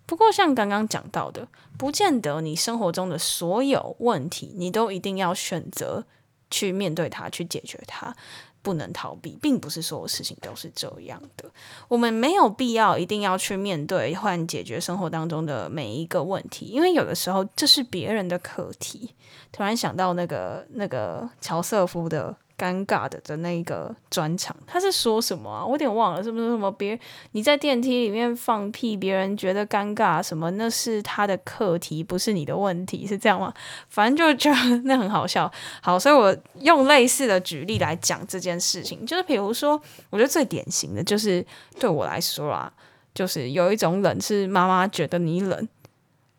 [0.05, 6.03] 不过像刚刚讲到的，不见得你生活中的所有问题，你都一定要选择
[6.49, 8.13] 去面对它，去解决它。
[8.61, 11.49] 不能逃避，并不是所有事情都是这样的。
[11.87, 19.15] 我们没有必要一定要去面对或解决生活当中的每一个问题，因为有的时候这是别人的课题。
[19.51, 22.35] 突然想到那个那个乔瑟夫的。
[22.59, 25.65] 尴尬的的那个专场，他是说什么啊？
[25.65, 26.99] 我有点忘了，是不是什么别
[27.31, 30.51] 你在电梯里面放屁，别人觉得尴尬什么？
[30.51, 33.53] 那是他的课题，不是你的问题，是这样吗？
[33.87, 35.49] 反正就就那很好笑。
[35.81, 41.45] 好，所以我用类似的举例来讲这件事情，就是比如说，我觉得最典型的就是
[41.79, 42.69] 对我来说啊，
[43.13, 45.69] 就是有一种冷是妈妈觉得你冷，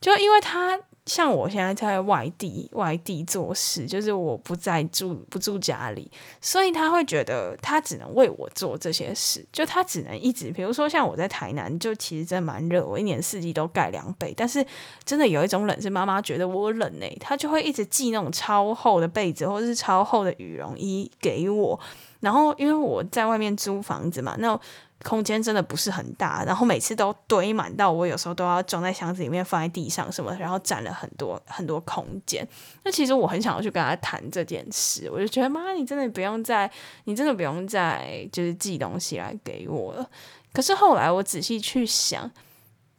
[0.01, 0.79] 就因为他。
[1.11, 6.09] 像我现在在外地，外地做事，就是我不在住，不住家里，
[6.41, 14.65] 所以他会觉得他只能为我做这些事，就他只能一直，比如说像我在台南，就其实真的蛮热，我一年四季都盖两被，但是
[15.05, 21.81] 真的有一种冷是妈妈觉得我冷诶、她就会一直寄那种超厚的被子或者是超厚的羽绒衣给我，
[22.21, 24.61] 然后因为我在外面租房子嘛，那。
[25.03, 32.47] 空间真的不是很大，然后每次都堆满到我有时候都要装在箱子里面放在地上什么，然后占了很多很多空间。
[32.85, 36.71] 那其实我很想要去跟他谈这件事，我就觉得妈，你真的不用再，
[37.05, 40.11] 你真的不用再就是寄东西来给我了。
[40.53, 42.31] 可是后来我仔细去想，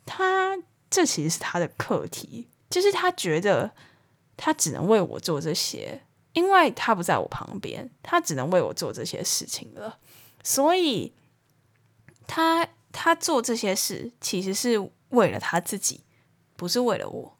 [0.03, 0.57] 他
[0.89, 3.69] 这其实是他的课题，就是他觉得
[4.35, 6.01] 他只能为我做这些，
[6.33, 9.99] 因为他不在我旁边，他只能为我做这些事情了，
[10.43, 11.13] 所以。
[12.33, 16.05] 他他做这些事其实是为了他自己，
[16.55, 17.37] 不是为了我，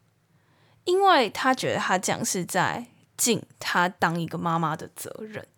[0.84, 5.48] 因为他觉得他这样是在尽他当一个妈妈的责任，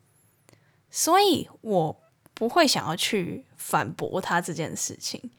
[0.88, 2.01] 所以我
[2.33, 5.33] 不会想要去反驳他这件事情，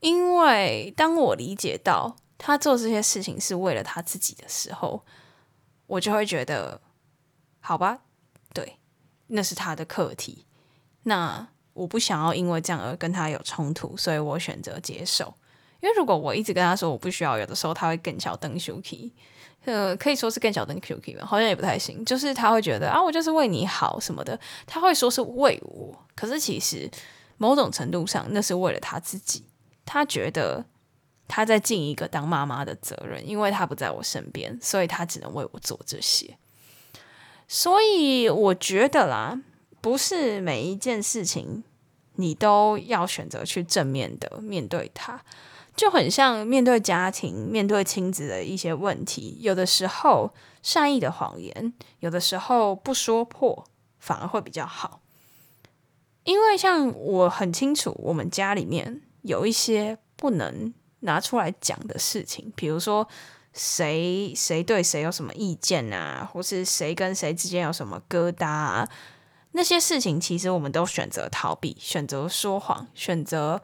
[0.00, 5.04] 因为当我理解到他做这些事情是为了他自己的时候，
[5.88, 6.80] 我就会觉得，
[7.60, 7.98] 好吧，
[8.54, 8.78] 对，
[9.26, 10.46] 那是他的课题，
[11.02, 11.48] 那。
[11.76, 15.32] 我不想要因为这样而跟他有冲突，所以我选择接受。
[15.80, 19.12] 因为如果我一直跟他说我不需要，有的时候他会更小灯 Suki，
[19.66, 21.26] 呃，可以说是更小灯 Suki 吗？
[21.26, 22.02] 好像也不太行。
[22.04, 25.94] 就是他会觉得啊，我就是为你好什么的，他会说是为我。
[26.14, 26.90] 可是其实
[27.36, 29.44] 某种程度上，那是为了他自己。
[29.84, 30.64] 他觉得
[31.28, 36.38] 他在尽一个当妈妈的责任，因为他不在我身边，所以他只能为我做这些。
[37.46, 39.40] 所以我觉得啦。
[39.80, 41.62] 不是每一件事情
[42.16, 45.20] 你都要选择去正面的面对它，
[45.76, 49.36] 就很像面对家庭、面对亲子的一些问题。
[49.40, 53.64] 有的时候善意的谎言，有的时候不说破
[53.98, 55.00] 反而会比较好。
[56.24, 63.06] 因为像我很清楚，我们家里面有一些不能拿出来讲的事情，比如说
[63.52, 68.88] 谁谁对谁有什么意见啊，或是谁跟谁之间有什么疙瘩啊。
[69.56, 73.62] 那些事情，其实我们都选择逃避，选择说谎，选择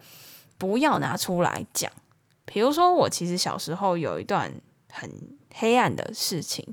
[0.57, 1.93] 不要拿出来讲。
[2.47, 4.51] 比如说，我其实小时候有一段
[4.91, 5.11] 很
[5.55, 6.67] 黑暗的事情，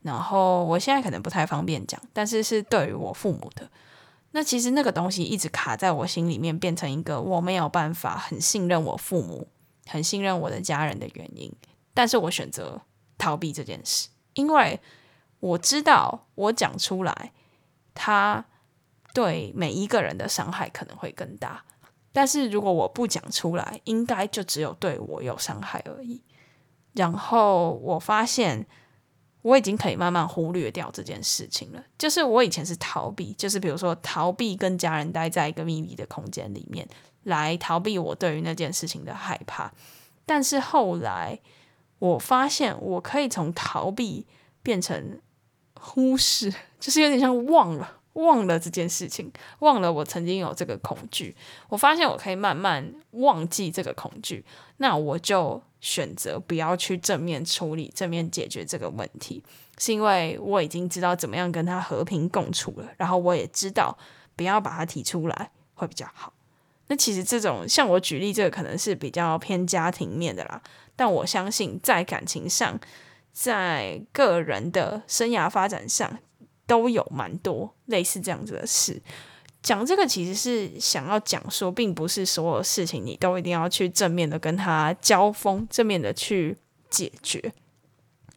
[0.00, 3.68] 然后我现在可能不太方便讲，但是是对于我父母的。
[4.30, 9.48] 那其实那个东西一直卡在我心里面，变成一个我没有办法很信任我父母、
[9.86, 11.52] 很信任我的家人的原因。
[11.92, 12.80] 但是我选择
[13.18, 14.80] 逃避这件事，因为
[15.40, 17.32] 我知道我讲出来，
[17.92, 18.46] 他。
[19.12, 21.62] 对每一个人的伤害可能会更大，
[22.12, 26.22] 但是如果我不讲出来，应该就只有对我有伤害而已。
[26.94, 28.66] 然后我发现
[29.42, 31.82] 我已经可以慢慢忽略掉这件事情了。
[31.98, 36.86] 就是我以前是逃避，就是比如说逃避跟家人待在一个秘密的空间里面，
[37.22, 39.72] 来逃避我对于那件事情的害怕。
[40.24, 41.40] 但是后来
[41.98, 44.26] 我发现，我可以从逃避
[44.62, 45.20] 变成
[45.74, 48.00] 忽视， 就是有点像忘了。
[48.14, 51.34] 忘了这件事情，忘了我曾经有这个恐惧。
[51.68, 54.44] 我发现我可以慢慢忘记这个恐惧，
[54.76, 59.42] 那我就选择不要去正面处理、正面解决这个问题，
[59.78, 62.88] 是因为我已经知道怎么样跟他和平共处了。
[62.98, 63.96] 然后我也知道
[64.36, 66.32] 不要把它提出来会比较好。
[66.88, 70.62] 那其实这种像我举例这个可能是比较偏家庭面的啦，
[70.94, 72.78] 但我相信在感情上，
[73.32, 76.18] 在个人的生涯发展上。
[76.66, 79.00] 都有蛮多类似这样子的事，
[79.62, 86.56] 讲这个其实是想要讲说，并不是所有事情你都一定要去正面的跟他交锋，正面的去
[86.88, 87.52] 解决。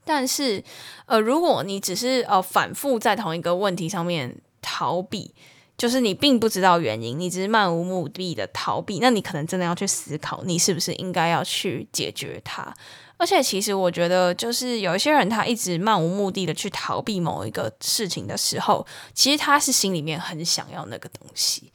[0.03, 0.63] 但是，
[1.07, 5.33] 呃，如果你只是呃反复在同一个问题上面逃避，
[5.77, 12.71] 就是你并不知道原因，你只是漫无目的的逃避，那你可能真的要去思考，你是不是应该要去解决它。
[13.17, 21.71] 而且，其实我觉得，就是有一些人，他一直漫无目的的去逃避某一个事情的时候，其实他是心里面很想要那个东西。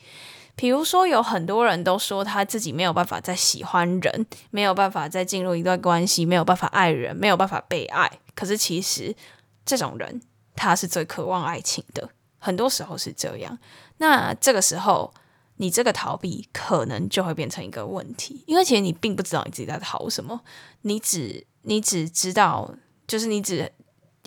[0.54, 8.20] 比如说，有很多人都说他自己没有办法再喜欢人，没有办法再进入一段关系，没有办法爱人，没有办法被爱。
[8.34, 9.16] 可是，其实
[9.64, 10.20] 这种人
[10.54, 13.58] 他是最渴望爱情的，很多时候是这样。
[13.96, 15.14] 那这个时候，
[15.60, 20.40] 你这个逃避可能就会变成一个问题，因为其实你并不知道你自己在逃什么，
[20.80, 22.74] 你只你只知道，
[23.06, 23.70] 就是你只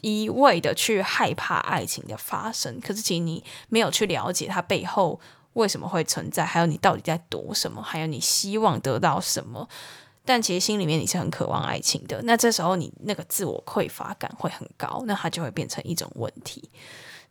[0.02, 5.20] 一味的去害怕爱情的发生，可是其实你没有去了解它背后
[5.54, 9.68] 为什么会存在，还有你到底在躲什么，还有你希望得到什么，
[10.24, 16.70] 但其实心里面你是很渴望爱情的，那这时候你那个自我匮乏感会很高，那它就会变成一种问题。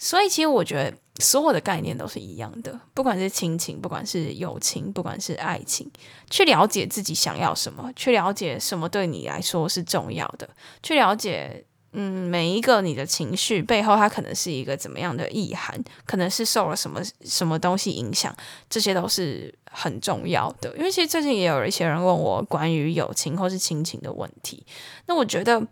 [0.04, 5.88] 所以，其实我觉得所有的概念都是一样的，不管是亲情，不管是友情，不管是爱情，
[6.28, 10.50] 去了解自己想要什么，去了解什么对你来说是重要的，
[10.82, 18.34] 去了解嗯，每一个你的情绪背后，它可能是一个怎么样的意涵，可能是受了什么什么东西影响，
[18.68, 20.76] 这些都是很重要的。
[20.76, 24.66] 因为其实最近也有一些人问我关于友情或是亲情的问题，
[25.06, 25.64] 那我觉得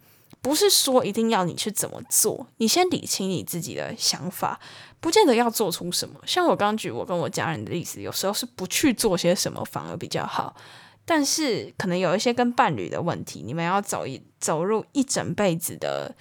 [0.42, 4.58] 不是说一定要你去怎么做，你先理清你自己的想法，
[5.00, 6.18] 不见得要做出什么。
[6.26, 10.56] 像我刚举我跟我家人的例子，有时候是不去做些什么反而比较好。
[11.04, 16.14] 但是可能有一些跟伴侣的问题，你们要走一走入一整辈子的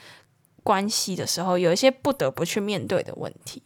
[0.64, 3.62] 关系的时候，有一些不得不去面对的问题。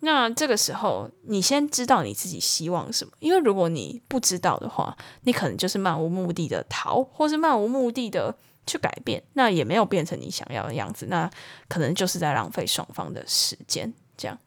[0.00, 8.36] 那这个时候，你先知道你自己希望什么，因为如果你不知道的话，你可能就是漫无目的的逃，或是漫无目的的
[8.66, 11.30] 去改变，那也没有变成你想要的样子，那
[11.68, 13.92] 可能就是在浪费双方的时间。
[14.16, 14.38] 这样，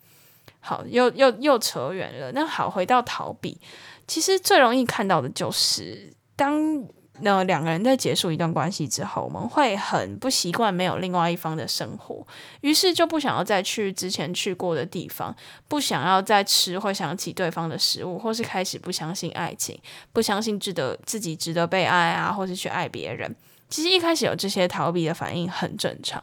[0.60, 2.32] 好，又又又扯远了。
[2.34, 3.60] 那好，回到逃避。
[4.08, 6.84] 其实最容易看到的就是，当
[7.22, 12.26] 那两个人在结束一段关系之后，我们会很不习惯没有另外一方的生活，
[12.62, 15.36] 于是就不想要再去之前去过的地方，
[15.68, 19.80] 不想要再吃会想起对方的食物，或是开始不相信爱情，
[20.12, 23.36] 不相信值得自己值得被爱啊，或是去爱别人。
[23.70, 26.22] 其实一开始有这些逃避的反应很正常，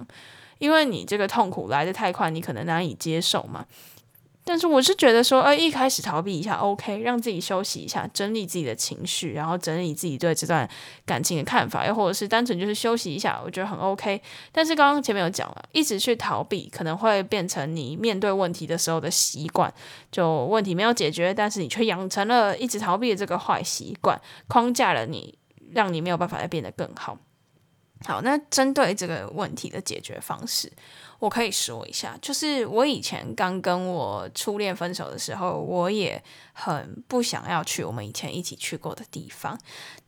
[0.58, 3.64] 因为你这个痛苦来得太快，你可能难以接受嘛。
[4.48, 10.68] 但是我是觉得说，呃，一开始逃避一下，OK，让自己休息一下，整理自己的情绪，然后整理自己对这段
[11.04, 14.22] 感情的看法，又或者是单纯就是休息一下，我觉得很 OK。
[14.52, 19.74] 但是刚刚前面有讲了，一直去逃避，可能会变成你面对问题的时候的习惯，
[20.12, 24.16] 就问题没有解决，但是你却养成了一直逃避的这个坏习惯，
[24.46, 25.36] 框架了你，
[25.72, 27.18] 让你没有办法再变得更好。
[28.04, 30.70] 好，那针对这个问题的解决方式。
[31.18, 36.22] 我可以说一下，就是我以前刚跟我初恋分手的时候，我也
[36.52, 39.58] 很不想要去我们以前一起去过的地方。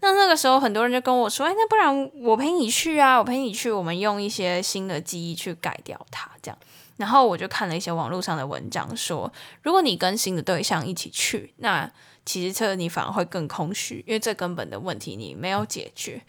[0.01, 6.59] 那那个时候，很多人就跟我说：“哎，那不然我陪你去啊，我陪你去，我们用一些新的记忆去改掉它。”这样，
[6.99, 9.33] 然后我就看了一些网络上的文章，说
[9.63, 11.91] 如果你跟新的对象一起去，那
[12.27, 16.23] 其实这你反而会更空虚，因为这根本的问题你没有解决。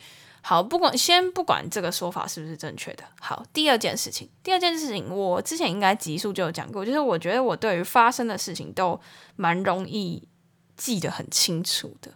[0.50, 3.04] 好，不管先不管这个说法是不是正确的。
[3.22, 9.00] 好，第二件事情，第二件事情，我之前应该集数就有讲过，就是我觉得我对于发生的事情都
[9.36, 10.28] 蛮容易
[10.76, 12.12] 记得很清楚的，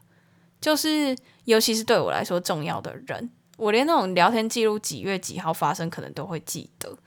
[0.59, 6.97] 就是尤其是对我来说重要的人，我连那种聊天记录几月几号发生可能都会记得，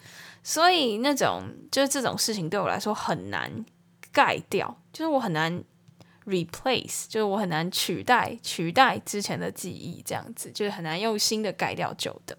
[0.45, 3.51] 所以那种就是这种事情对我来说很难
[4.12, 5.64] 盖掉，就是我很难。
[6.27, 12.37] Replace 就是我很难取代取代之前的记忆，这样子就是很难用新的改掉旧的。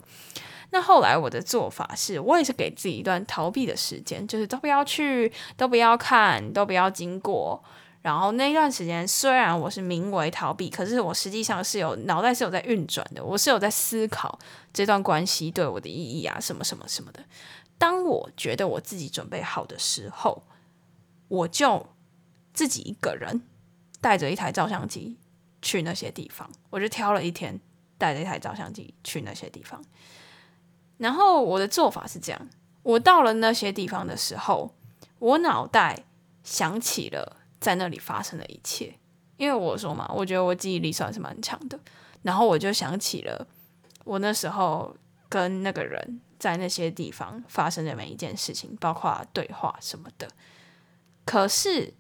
[0.72, 7.64] 那后来我的做法是，我也是给自己一段逃避的时间，就是都不要去，都不要看，都不要经过。
[8.02, 14.38] 然后那段时间虽然我是名为逃避，可是我实际上是有脑袋是有在运转的，我是有在思考
[14.74, 17.24] 这段关系对我的意义啊，什么什么什么的。
[17.78, 20.44] 当我觉得我自己准备好的时候，
[21.30, 21.88] 我就
[22.54, 23.44] 自己一个人。
[24.00, 25.18] 带着一台照相机
[25.62, 27.60] 去那些地方，我就挑了一天，
[27.98, 29.84] 带着一台照相机去那些地方。
[30.98, 32.50] 然后我的做法是这样：
[32.84, 34.76] 我到了那些地方的时候，
[35.20, 36.06] 我脑袋
[36.43, 38.98] 想起了在那里发生的一切，
[39.38, 41.80] 因为我说嘛，我觉得我记忆力算是蛮强的。
[42.22, 43.48] 然后我就想起了
[44.04, 44.95] 我那时候
[45.28, 50.30] 跟那个人在那些地方发生的每一件事情，包括对话什么的。
[51.26, 51.95] 可是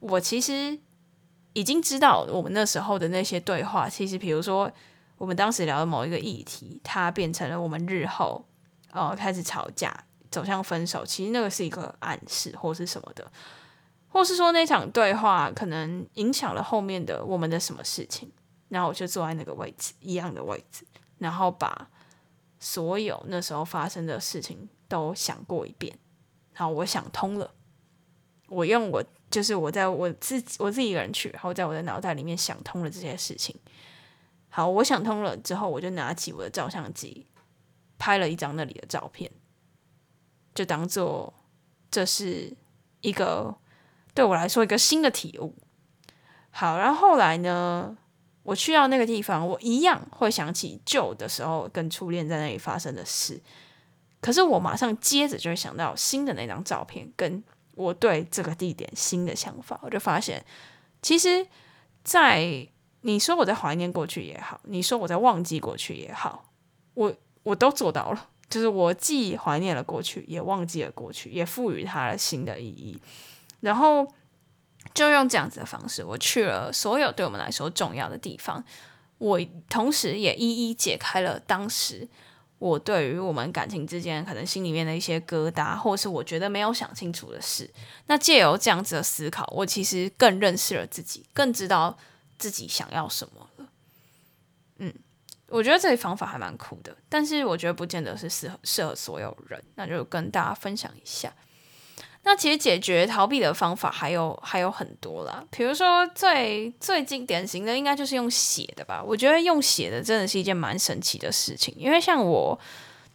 [0.00, 0.80] 我其实。
[1.54, 4.70] 已经知道我们那时候的那些对话，其实比如说
[5.16, 8.44] 我们当时聊的某一个议题，它变成了我们日后
[8.90, 11.06] 呃开始吵架，走向分手。
[11.06, 13.30] 其实那个是一个暗示，或是什么的，
[14.08, 18.30] 或是说那场对话可能影响了后面的我们的什么事情。
[18.68, 20.84] 然后我就坐在那个位置，一样的位置，
[21.18, 21.88] 然后把
[22.58, 25.96] 所有那时候发生的事情都想过一遍。
[26.52, 27.52] 然后我想通了，
[28.48, 29.04] 我用我。
[29.34, 33.52] 就是我在我自己我自己一个人去，然后在我的脑袋里面想通了这些事情。
[34.48, 37.26] 好，我想通了之后，我就拿起我的照相机，
[37.98, 39.28] 拍了一张那里的照片，
[40.54, 41.34] 就当做
[41.90, 42.56] 这是
[43.00, 43.52] 一个
[44.14, 45.52] 对我来说一个新的体悟。
[46.50, 47.96] 好，然后后来呢，
[48.44, 53.42] 我去到那个地方，我一样会想起旧的时候跟初恋在那里发生的事，
[54.20, 57.42] 可是我马上接着就会想到新的那张照片跟。
[57.76, 60.44] 我对这个地点新的想法，我就发现，
[61.02, 61.46] 其实，
[62.02, 62.68] 在
[63.02, 66.50] 你说我在怀念过去也好，你说我在忘记过去也好，
[66.94, 72.98] 我我都做到了，就是我既怀念了过去，也忘记了过去，也赋予它了新的意义，
[73.60, 74.06] 然后
[74.94, 78.64] 就用这样子的方式，我去了所有对我们来说重要的地方，
[79.18, 82.08] 我同时也一一解开了当时
[82.64, 87.68] 我对于我们感情之间可能心里面的一些疙瘩，或是我觉得没有想清楚的事。
[88.06, 91.94] 那借由这样子的思考，我其实更认识了自己，更知道
[92.38, 93.68] 自己想要什么了。
[94.78, 94.94] 嗯，
[95.48, 99.62] 我觉得这个方法还蛮酷的，但是我觉得不见得是适合适合所有人。
[99.74, 101.30] 那就跟大家分享一下。
[102.26, 109.02] 那其实解决逃避的方法还有还有很多啦，比如说最最近典型的应该就是用写的吧。
[109.06, 112.58] 我觉得用写的真的是一件蛮神奇的事情，因为像我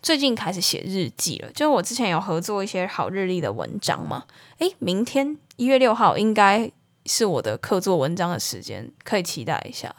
[0.01, 4.26] 最近开始写日记了，就是我之前有合作一些好日历的文章嘛。
[4.60, 6.72] 诶，明天一月六号应该
[7.05, 9.93] 是我的客座文章的时间，可以期待一下，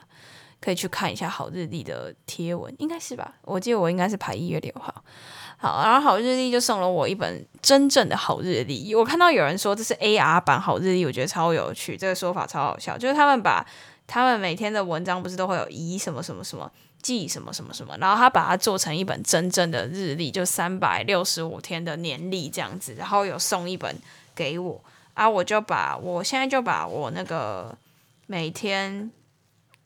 [0.60, 3.34] 可以去看一下好日历的贴文，应该是吧？
[3.42, 5.02] 我记得我应该是排一月六号。
[5.62, 8.94] 好，然后好日历就送了我一本真正的好日历。
[8.94, 12.96] 我看到有人说这是 AR 版好日历，我觉得超有趣，这个说法超好笑。
[12.96, 13.62] 就是他们把
[14.06, 23.94] 他们每天的文章不是都会有宜什么什么什么记什么什么什么，然后他把它做成一本真正的日历，就三百六十五天的年历这样子，然后有送一本
[24.34, 24.80] 给我
[25.12, 27.76] 啊，我就把我现在就把我那个
[28.26, 29.10] 每天。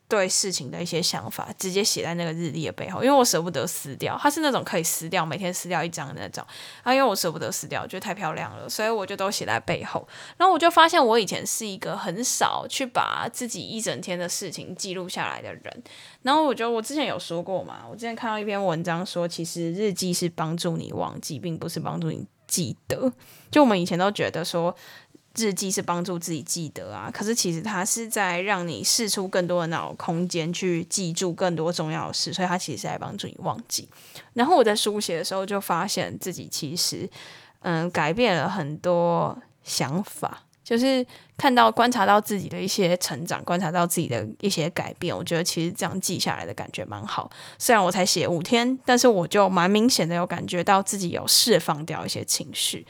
[0.07, 6.45] 对事情的一些想法，直接写在那个日历的背后，因为我舍不得撕掉，它是那种可以撕掉，每天撕掉一张的那种
[6.83, 10.07] 啊，因为我舍不得撕掉，觉得太漂亮了，所以我就都写在背后。
[10.37, 15.83] 然后我就发现，我以前是一个很少去把自己一整天的事情记录下来的人。
[16.21, 23.11] 然后我觉得我之前有说过嘛，我之前看到一篇文章说，其实日记是帮助你忘记，并不是帮助你记得。
[23.49, 24.75] 就我们以前都觉得说。
[25.37, 33.87] 日记是帮助自己记得啊，可是其实它是在让你释出更多的脑空间去记住更多重要的事，所以它其实是在帮助你忘记。
[34.33, 37.09] 然后我在书写的时候就发现自己其实
[37.59, 41.05] 嗯改变了很多想法，就是
[41.37, 45.15] 看到观察到自己的一些成长，观察到自己的一些改变。
[45.15, 47.29] 我觉得其实这样记下来的感觉蛮好。
[47.57, 52.85] 虽然我才写五天，但是我就蛮明显的有感觉到自己有释放掉一些情绪。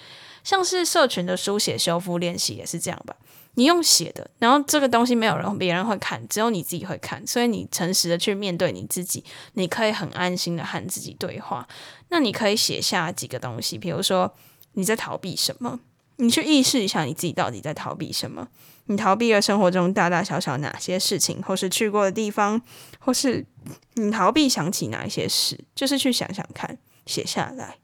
[0.45, 3.15] 像是社群的书写修复练习也是这样吧，
[3.55, 9.23] 你用写的，然后这个东西没有人别人会看，只有你自己会看，所以你诚实的去面对你自己，
[9.53, 11.67] 你可以很安心的和自己对话。
[12.09, 14.35] 那你可以写下几个东西，比如说
[14.73, 15.79] 你在逃避什么，
[16.17, 18.47] 你去意识一下你自己到底在逃避什么，
[18.85, 22.61] 你逃避了生活中大大小小哪些事情，或是去过的地方，
[22.99, 23.43] 或是
[23.95, 26.77] 你逃避想起哪一些事，就是去想想看，
[27.07, 27.77] 写下来。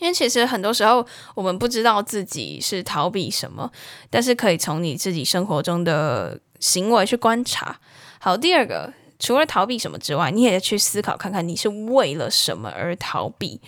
[0.00, 3.70] 因为其实很多时候我们不知道自己是逃避什么，
[4.10, 7.78] 但是可以从你自己生活中的行为去观察。
[8.20, 13.60] 好，第二个，除了逃避什么之外，你也去思考看看你是为了什么而逃避。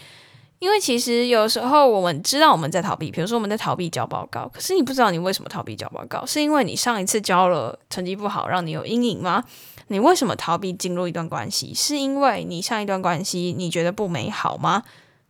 [0.59, 9.45] 因为其实有时候我们知道我们在逃避，比如说我们在逃避交报告，可是你不知道你为什么逃避交报告，是因为你上一次交了成绩不好，让你有阴影吗？
[9.87, 11.73] 你为什么逃避进入一段关系？
[11.73, 14.83] 是因为你上一段关系你觉得不美好吗？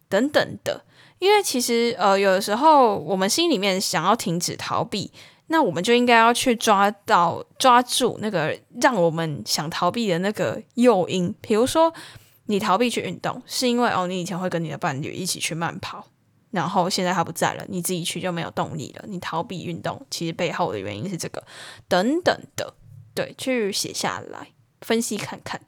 [0.09, 0.85] 等等的。
[1.19, 5.11] 因为其实，呃，有的时候我们心里面想要停止逃避，
[5.49, 11.35] 那我们就应该要去抓到、抓住那个让我们想逃避的那个诱因。
[11.41, 11.93] 比如说，
[12.47, 16.07] 你逃避去运动，是因为哦，你以前会跟你的伴侣一起去慢跑，
[16.51, 19.05] 然后现在他不在了，你自己去就没有动力了。
[19.09, 21.43] 你逃避运动，其实背后的原因是这个，
[21.89, 22.75] 等等的，
[23.15, 24.49] 对，去写下来，
[24.83, 25.61] 分析看看。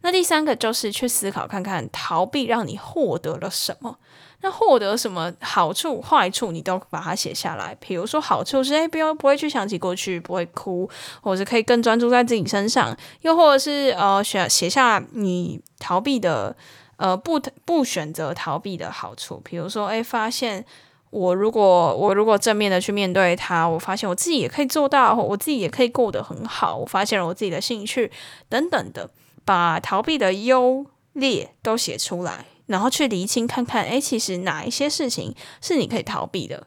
[0.00, 3.98] 那第三个就是去思考看看，逃避让你获得了什么。
[4.44, 7.74] 那获得什么好处、坏处，你都把它写下来。
[7.80, 10.86] 比如说，好处是，诶，不要不会去想起过去，不会哭，
[11.22, 12.94] 或者可以更专注在自己身上。
[13.22, 16.54] 又或者是，呃，写写下你逃避的，
[16.98, 19.40] 呃，不不选择逃避的好处。
[19.42, 20.62] 比如说，诶，发现
[21.08, 26.76] 我如果我如果正面的去面对它，我发现我自己也可以做到，我自己也可以过得很好。
[26.76, 28.12] 我发现了我自己的兴趣
[28.50, 29.08] 等等的，
[29.46, 30.84] 把逃避的优
[31.14, 32.44] 劣都写出来。
[32.66, 36.66] 然后去厘清看看，诶，其实哪一些事情是你可以逃避的，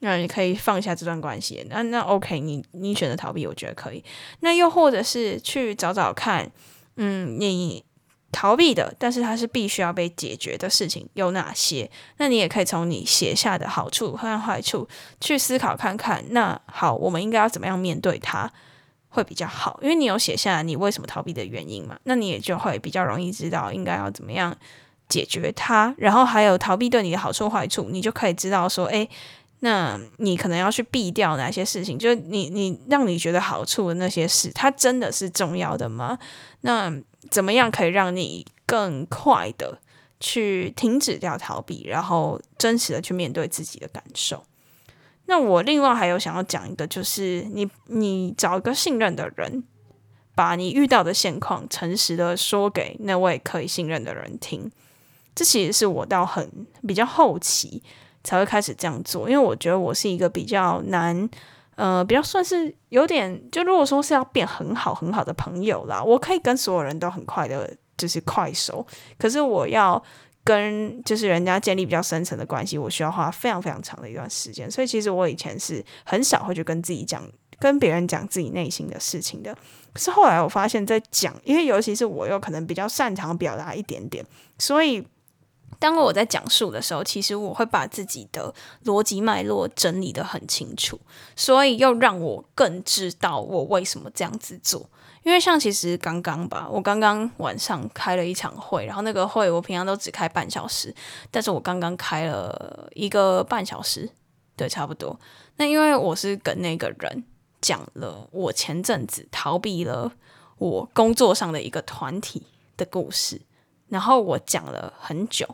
[0.00, 1.64] 那你可以放下这段关系。
[1.70, 4.02] 那那 OK，你你选择逃避，我觉得可以。
[4.40, 6.50] 那又或者是去找找看，
[6.96, 7.84] 嗯，你
[8.30, 11.90] 逃避的，但是它是必须要被解决的事情有哪些？
[12.18, 14.88] 那你也可以从你写下的好处和坏处
[15.20, 16.24] 去思考看看。
[16.30, 18.52] 那好，我们应该要怎么样面对它
[19.08, 19.78] 会比较好？
[19.82, 24.54] 因为你有写下来你为什么逃避的原因嘛，那你也就会比较容易知道应该要怎么样。
[25.08, 29.08] 解决它，然后还有逃避对你的好处坏处，你就可以知道说，诶，
[29.60, 36.18] 那你可能要去避掉哪些事情，就是你你让你觉得好处的那些事，它真的是重要的吗？
[36.60, 36.92] 那
[37.30, 39.80] 怎么样可以让你更快的
[40.20, 44.44] 去停止掉逃避，然后真实的去面对自己的感受？
[45.26, 49.64] 那我另外还有想要讲一个，就是你你找一个信任的人，
[50.34, 54.70] 把你遇到的现况诚实的说给那位可以信任的人听。
[55.38, 56.50] 这其实是我到很
[56.84, 57.80] 比较后期
[58.24, 61.30] 才会开始这样做，因为我觉得我是一个比较难，
[61.76, 68.84] 呃，比较算是有点，就如果说是要变很好很好的朋友啦，我可以跟所有人都很快的，就是快熟，
[69.16, 70.02] 可是我要
[70.42, 77.22] 跟就是人家建立比较深层的关系，我需要花非常非常长的一段时间，所以其实我以前是很少会去跟自己讲。
[77.60, 79.52] 跟别人讲自己内心的事情的，
[79.92, 84.24] 可是后来我发现，在讲，因为尤其是我又可能比较擅长表达一点点，
[84.60, 85.04] 所以
[85.78, 88.54] 当我在讲述的时候，其实我会把自己的
[88.84, 90.98] 逻辑脉络整理得很清楚，
[91.36, 94.88] 所以又让我更知道我为什么这样子做。
[95.22, 100.94] 因为像其实刚刚吧，我刚刚晚上开了一场会，然后那个会我平常都只开半小时，
[101.30, 104.10] 但是我刚刚开了一个半小时，
[104.56, 105.18] 对，差不多。
[105.56, 107.24] 那因为我是跟那个人。
[107.60, 110.12] 讲了我前阵子逃避了
[110.58, 112.40] 我工作上的一个团体
[112.76, 113.42] 的故事，
[113.88, 115.44] 然后我讲了很久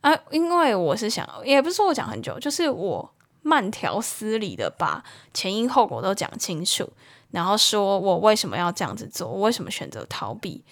[0.00, 3.10] 啊，因为我是想，也不是说我讲很久，就是我
[3.42, 6.88] 慢条斯理的把前因后果都讲清楚，
[7.30, 10.62] 然后说我为什么要这样子做，我为什么选择逃避，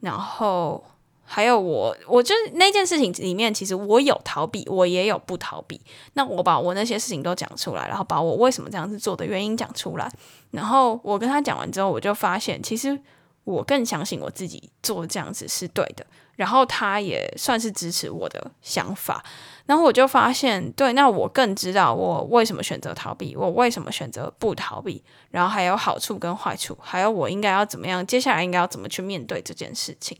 [0.00, 0.84] 然后。
[1.30, 5.78] 还有我，我就那件事情里面，其实我有逃避，我也有不逃避。
[6.14, 10.10] 那我把我那些事情都讲出来，然后把我为什么这样子做的原因讲出来。
[10.52, 12.98] 然后我跟他讲完之后，我就发现，其实
[13.44, 16.06] 我更相信我自己做这样子是对的。
[16.38, 19.24] 然后他也算是支持我的想法。
[19.66, 25.02] 然后我就发现，对，那我更知道我为什么选择逃避，我为什么选择不逃避。
[25.30, 30.16] 然后还有好处跟坏处，还有我应该要怎么样，接下来应该要怎么去面对这件事情。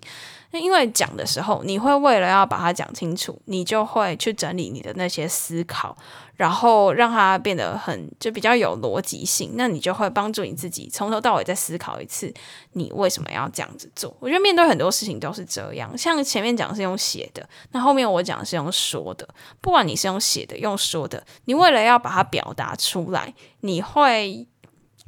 [0.50, 5.94] 那因为讲的时候，你会为了要把它讲清楚，你就会去整理你的那些思考，
[6.36, 9.52] 然后让它变得很就比较有逻辑性。
[9.56, 12.32] 那你就会帮助你自己从头到尾再思考一次，
[12.72, 14.16] 你为什么要这样子做？
[14.20, 19.28] 我觉得面对很多事情都是这样，像前面讲是用写的，那后面我讲是用说的。
[19.60, 24.46] 不管你是用写的、用说的，你为了要把它表达出来，你会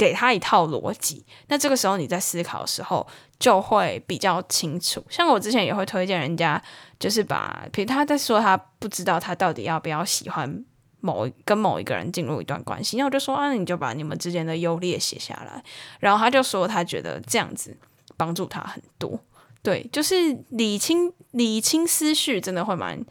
[0.00, 1.22] 给他一套逻辑。
[1.48, 3.06] 那这个时候你在思考的时候。
[3.40, 5.02] 就会比较清楚。
[5.08, 6.62] 像我之前也会推荐人家，
[6.98, 10.62] 就是把，比如他在说他不知道他到底要不要喜欢
[11.00, 15.64] 某跟某一个人进入一段关系，那我就说啊，你就把你们之间的优劣写下来。
[16.00, 17.74] 然后他就说他觉得这样子
[18.18, 19.18] 帮助他很多。
[19.62, 20.14] 对，就是
[20.50, 23.02] 理清理清思绪，真的会蛮，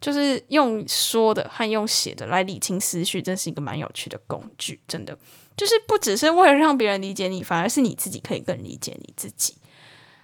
[0.00, 4.80] 就是用说的和用写的来理清思绪，真是一个蛮有趣的工具。
[4.86, 5.18] 真的，
[5.56, 9.56] 就是不只是为了让别人理解你，反而是你自己可以更理解你自己。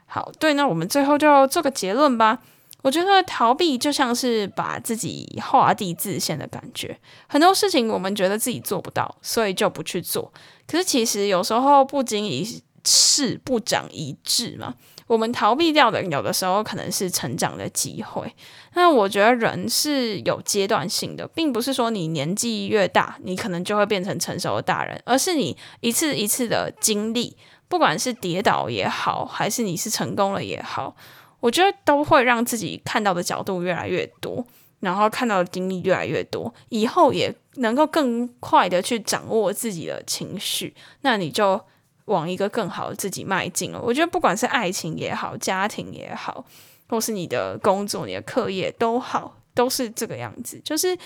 [0.07, 2.41] 好，对，那我们最后就做个结论吧。
[2.83, 6.99] 我觉得逃避就像是把自己画地自限的感觉。
[7.27, 10.33] 很多事情我们觉得自己做不到，所以就不去做。
[10.67, 14.75] 可是其实有时候不经一事不长一智嘛。
[15.07, 18.35] 我们逃避掉的，有的时候可能是成长的机会。
[18.75, 27.37] 那我觉得人是有阶段性的，并不是说你年纪越大，你可能就会变成成熟的大人，而是你一次一次的经历。
[27.67, 30.95] 不管是跌倒也好，还是你是成功了也好，
[31.41, 34.45] 我觉得都会让自己看到的角度越来越多，
[34.81, 41.61] 然后看到的经历越来越多，以后也能够更快的去掌握自己的情绪，那你就
[42.07, 43.81] 往一个更好的自己迈进了。
[43.81, 46.45] 我觉得不管是爱情也好，家庭也好，
[46.89, 50.61] 或是你的工作、你的课业都好，都是这个样子。
[50.65, 50.97] 就是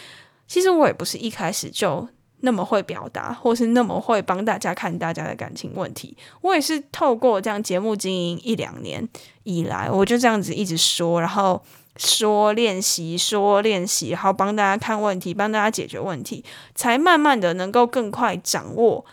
[0.47, 2.09] 其实我也不是一开始就。
[2.41, 9.09] 那么会表达，或是那么会帮大家看大家的感情问题，我也是透过这样节目经营一两年
[9.43, 11.61] 以来，我就这样子一直说，然后
[11.97, 16.45] 说练习，说练习，然后帮大家看问题，帮大家解决问题，
[16.77, 19.05] 才慢慢的能够更快掌握。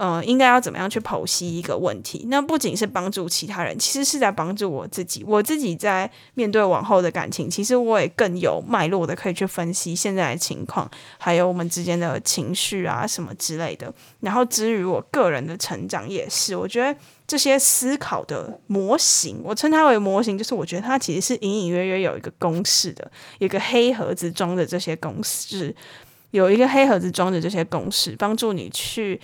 [0.00, 2.24] 呃，应该要怎么样去剖析一个问题？
[2.30, 5.22] 那不仅是帮助其他人，其实是在帮助我自己。
[5.26, 13.92] 我自己在面对往后的感情，其实我也更有脉络的可以去分析现在的情况，还有我们之间的情绪啊什么之类的。
[14.20, 25.76] 然后至于我个人的成长，也是我觉得这些思考的模型，我称它为模型，就是我觉得它其实是隐隐约约有一个公式的，一个黑盒子装着这些公式，
[26.30, 29.20] 有一个黑盒子装着这些公式，帮助你去。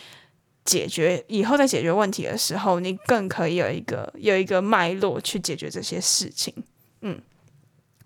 [0.67, 6.53] 解决以后在解决问题的时候，你更可以有一个有一个脉络去解决这些事情。
[7.01, 7.19] 嗯，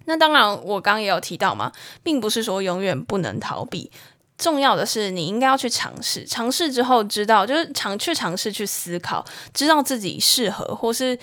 [0.05, 3.91] 那当然，我刚刚也有提到嘛，并不是说永远不能逃避。
[4.37, 11.19] 重要的是，你应该要去尝试，尝试之后知道，就是尝去尝试去思考，知道自己适合，或是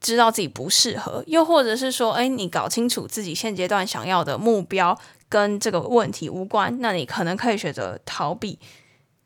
[0.00, 4.96] 知道自己不适合，又或者是说，诶，你搞清楚自己现阶段想要的目标
[5.28, 8.58] 跟这个问题无关，那你可能可以选择逃避。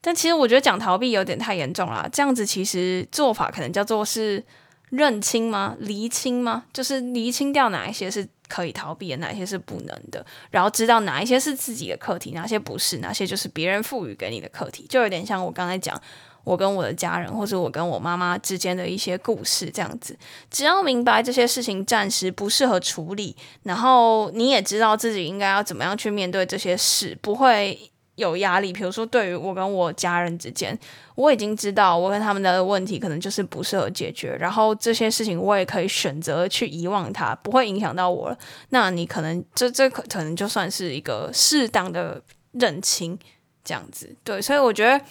[0.07, 4.44] 但其实我觉得讲逃避有点太严重了，这样子其实做法可能叫做是
[4.90, 5.74] 认清吗？
[5.78, 6.64] 厘清吗？
[6.74, 15.98] 就是厘清掉哪一些是可以逃避的，哪一些是不能的，然后知道哪一些是自己的课题，哪些不是，哪些就是别人赋予给你的课题，就有点像我刚才讲。
[16.44, 20.14] 我跟我的家人，或者我跟我妈妈之间的一些故事，这样子，
[20.50, 28.73] 只要明白这些事情暂时不适合处理，然后你也知道自己应该要怎么样去面对这些事，不会有压力。
[28.73, 30.79] 比如说，对于我跟我家人之间，
[31.15, 38.39] 我已经知道我跟他们的问题可能就是不适合解决，然后这些事情我也可以选择去遗忘它，不会影响到我了。
[38.71, 43.19] 那你可能这这可可能就算是一个适当的认清，
[43.65, 44.15] 这样子。
[44.25, 45.05] 对，所以我觉得。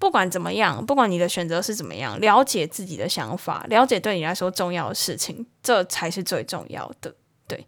[0.00, 7.12] 不管怎么样，不管你的选择是怎么样，了解自己的想法，了解对你来说重要的事情，这才是最重要的。
[7.48, 7.66] 对，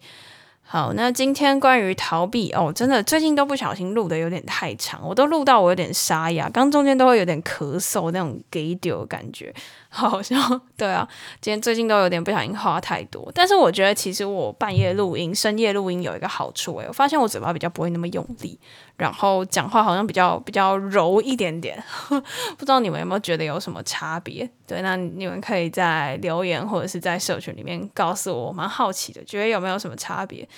[0.72, 9.52] 好，那今天关于逃避哦，真的最近都不小心录的有点太长，我都录到我有点沙哑，刚中间都会有点咳嗽那种给丢的感觉。
[9.93, 10.38] 好像
[10.76, 11.07] 对啊，
[11.41, 18.57] 今天最近都有点不小心话太多，但是我觉得其实我半夜录音、深夜录音有一个好处诶，我发现我嘴巴比较不会那么用力，
[18.97, 24.49] 然后讲话好像比较比较柔一点点， 不知道你们有没有觉得有什么差别？
[24.64, 30.49] 对，那你们可以在留言或者是在社群里面告诉，我蛮好奇的，觉得有没有什么差别？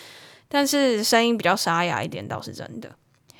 [0.47, 2.91] 但是声音比较沙哑一点倒是真的。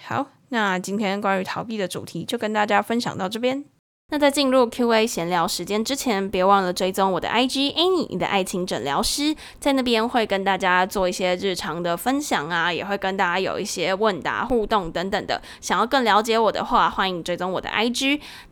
[0.07, 3.63] 好，那今天关于逃避的主题就跟大家分享到这边。
[4.11, 15.41] 那在进入 Q&A 闲聊时间之前，别忘了追踪我的 IG Annie，你的爱情诊疗师，在那边会跟大家做一些日常的分享啊，也会跟大家有一些问答互动等等的。
[15.63, 18.21] 想要更了解我的话，欢迎追踪我的 IG。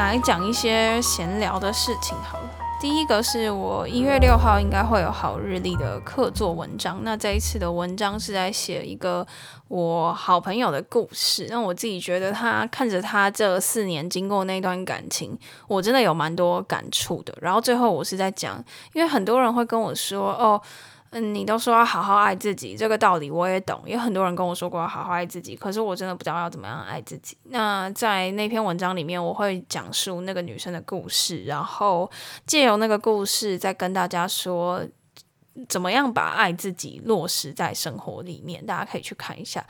[0.00, 2.50] 来讲一些闲聊的事情好了。
[2.80, 7.00] 第一个是我一月六号应该会有好日历的客座文章。
[7.04, 9.24] 那这一次的文章是在写一个
[9.68, 11.46] 我好朋友的故事。
[11.50, 15.38] 那我自己觉得他看着他这四年经过那段感情，
[15.68, 17.34] 我真的有蛮多感触的。
[17.42, 18.56] 然后最后我是在讲，
[18.94, 20.60] 因为很多人会跟我说哦。
[21.12, 23.82] 嗯，你都说要好好爱自己，这个道理我也懂。
[23.84, 27.36] 也很多人跟我说过要好好爱自己，可是我真的不知道要怎么样爱自己。
[27.44, 32.08] 那在那篇文章里面，我会讲述那个女生的故事，然后
[32.46, 34.86] 借由那个故事再跟大家说
[35.68, 38.64] 怎么样把爱自己落实在生活里面。
[38.64, 39.66] 大家可以去看一下。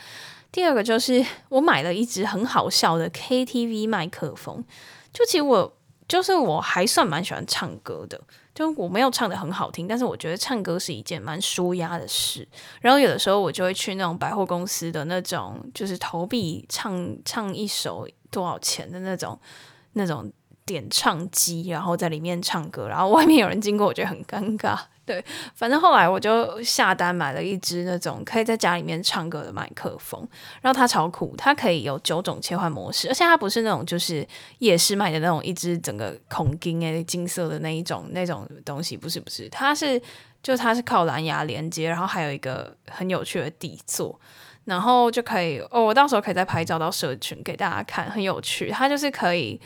[0.52, 4.62] 第二个就是我买了一支很好笑的 KTV 麦克风，
[5.10, 5.74] 就其实我
[6.06, 8.20] 就是我还算蛮喜欢唱歌的。
[8.60, 12.46] 就我没有唱的很好听，但是我觉得唱歌是一件蛮舒压的事。
[12.82, 19.40] 然后有的时候我就会去那种百货公司的那种，就是投币唱唱一首多少钱的那种
[19.94, 20.30] 那种
[20.66, 24.78] 点唱机，然后在里面唱歌，然后外面有人经过，我觉得很尴尬。
[25.10, 25.24] 对，
[25.56, 30.24] 反正后来我就下单买了一支那种可以在家里面唱歌的麦克风，
[30.60, 34.24] 然后它超酷，它可以有九种切换模式，而且它不是那种就是
[34.60, 40.00] 夜市卖的那种一支整个孔金诶金色的那一种那种东西，不是不是，它是
[40.44, 44.16] 就它是靠蓝牙连接，然后还有一个很有趣的底座，
[44.66, 49.60] 然后就可以哦，我到时候可以再拍照到社群给大家看，很有趣，它就是可以。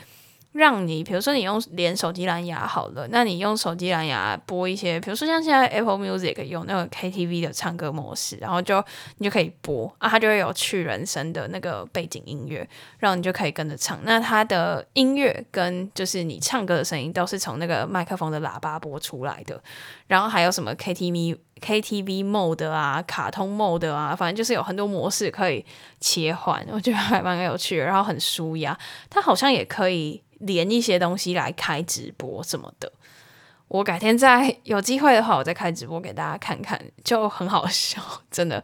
[0.55, 8.81] 让你，比如说你用连手机蓝牙好了，那你用手机蓝牙播一些，比如说像现在 Apple Music 用那个 KTV 的唱歌模式，然后就
[9.17, 12.65] 你就可以播啊，它就会有去人声的那个背景音乐，
[12.99, 13.99] 然后你就可以跟着唱。
[14.03, 19.61] 那它的音乐跟就是你唱歌的声音都是从那个麦克风的喇叭播出来的，
[20.07, 25.65] 然后还有什么 KTV KTV Mode 啊、卡通 Mode 啊，反正就是有很多模式可以
[25.99, 28.77] 切换，我觉得还蛮有趣的，然后很舒压。
[29.09, 30.21] 它好像也可以。
[30.39, 32.91] 连一些东西来开直播什么的，
[33.67, 38.63] 我改天再有机会的话，我再开直播给大家看看，就很好笑，真的。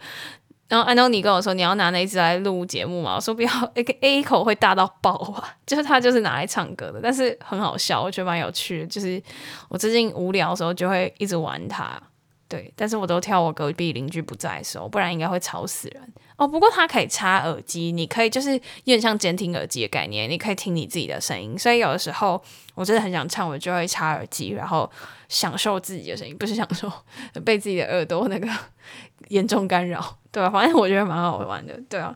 [0.67, 3.15] 然后安东尼跟我说，你要拿那一支来录节目嘛？
[3.15, 5.53] 我说不要，A A 口会大到爆啊！
[5.65, 8.87] 就是他就是拿来唱歌的，但是很好笑，我觉得蛮有趣的。
[8.87, 9.21] 就是
[9.67, 12.01] 我最近无聊的时候就会一直玩它。
[12.51, 16.45] 对，但是我都跳我隔壁邻居不在的时候，不然应该会吵死人哦。
[16.45, 21.57] 不过它可以插耳机，你可以就是有点像监听耳机的概念，你可以听你自己的声音。
[21.57, 22.43] 所以有的时候
[22.75, 24.91] 我真的很想唱，我就会插耳机，然后
[25.29, 26.91] 享受自己的声音，不是享受
[27.45, 28.49] 被自己的耳朵那个
[29.29, 30.49] 严重干扰，对吧？
[30.49, 32.13] 反正我觉得蛮好玩的，对啊。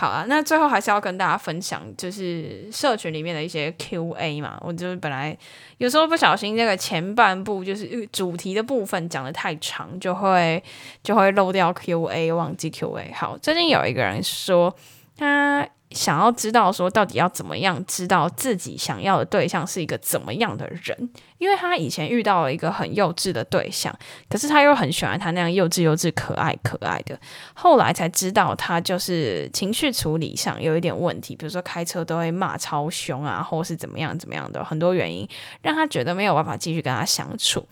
[0.00, 4.56] 好啊，那最后还是要跟大家分享，就是社群里面的一些 Q&A 嘛。
[4.60, 5.36] 我就是本来
[5.78, 10.62] 有时候不小心，那个前半部就是主题的部分讲得太长，就会
[11.02, 13.12] 就会漏掉 Q&A，忘记 Q&A。
[13.12, 14.72] 好，最近有一个人说
[15.16, 15.68] 他。
[15.90, 21.10] 想要知道说到底要怎么样知道自己想要的对象是一个怎么样的人？
[21.38, 23.96] 因为他以前遇到了一个很幼稚的对象，
[24.28, 27.18] 可是他又很喜欢他那样幼稚幼稚、可爱可爱的。
[27.54, 35.28] 后来才知道他就是情绪处理上有一点问题，比如说开车都会骂超凶啊，或是怎么样怎么样的，很多原因
[35.62, 37.66] 让他觉得没有办法继续跟他相处。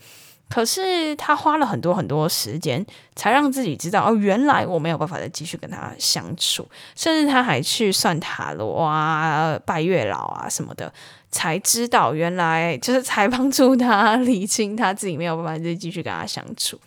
[0.49, 2.85] 可是他花了很多很多时间，
[3.15, 6.67] 才让自己知道哦，原来我没有办法再继续跟他相处。
[6.95, 10.91] 甚至他还去算塔罗啊、拜月老啊什么的，
[11.29, 16.79] 才知道原来就是才帮助他理清他自己没有办法再继续跟他相处。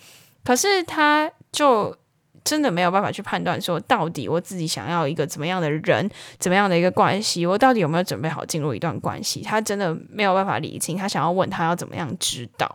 [0.42, 1.94] 可是他就
[2.42, 9.42] 真的没有办法去判断说，到底我自己想要一个怎么样的人，怎么样的一个关系，我到底有没有准备好进入一段关系？
[9.42, 10.96] 他真的没有办法理清。
[10.96, 12.74] 他想要问他要怎么样知道？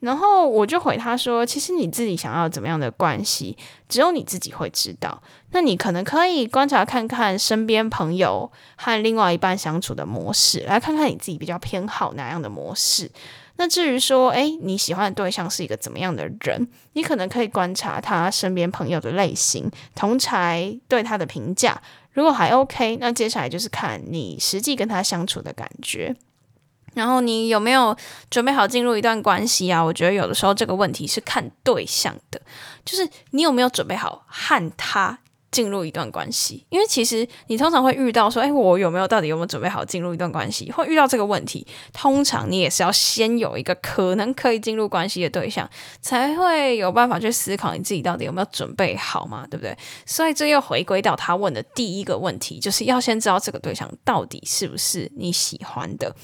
[0.00, 5.22] 然后我就回他说：“其实你自己想要怎么样的关系，只有你自己会知道。
[5.50, 13.10] 那你可能可以观察看看身边朋友和另外一半相处的模式，来看看你自己比较偏好哪样的模式。
[13.56, 21.82] 那至于说，诶，你喜欢的对象是一个怎么样的人，你可能可以观察他身边朋友的类型，同侪对他的评价。
[22.12, 26.16] 如果还 OK，那接下来就是看你实际跟他相处的感觉。”
[26.94, 27.96] 然后你有没有
[28.30, 29.82] 准备好进入一段关系啊？
[29.82, 32.40] 我觉得有的时候这个问题是看对象的，
[32.84, 35.18] 就是你有没有准备好和他
[35.52, 36.64] 进入一段关系？
[36.68, 40.70] 因为其实你通常会遇到说，哎，我有没有到底有没有准备好进入一段关系？
[40.70, 45.68] 会遇到这个问题，通常你也是要先有一个可能可以进入关系的对象，
[46.00, 49.76] 才会有办法去思考你自己到底有没有准备好嘛，对不对？
[50.06, 56.14] 所以这又回归到他问的第一个问题，就是要先知道这个对象到底是不是你喜欢的。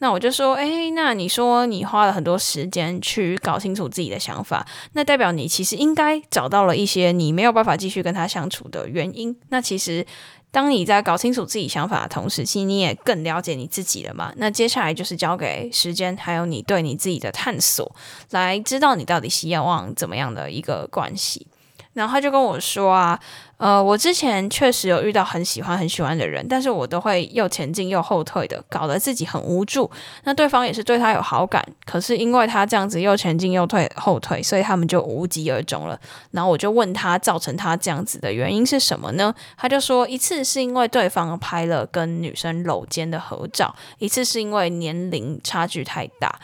[0.00, 9.36] 那我就说，诶，那你说你花了很多时间去搞清楚自己的想法，那代表你其实应该找到了一些你没有办法继续跟他相处的原因。
[9.50, 10.06] 那其实，
[10.50, 14.32] 当你在搞清楚自己想法的同时，其实你也更了解你自己了嘛。
[14.36, 17.94] 那接下来就是交给时间，还有你对你自己的探索，
[18.30, 21.46] 来知道你到底希望怎么样的一个关系。
[21.92, 23.20] 然后他就跟我说啊，
[23.60, 29.88] 呃，我之前确实有遇到很喜欢很喜欢的人，但是我都会又前进又后退的，搞得自己很无助。
[30.24, 36.00] 那对方也是对他有好感，可是因为他这样子又前进又退后退，所以他们就无疾而终了。
[36.30, 39.34] 然后我就问他，造成他这样子的原因是什么呢？
[39.58, 46.40] 他就说，一次是因为对方拍了跟女生搂肩的合照，一次是因为年龄差距太大。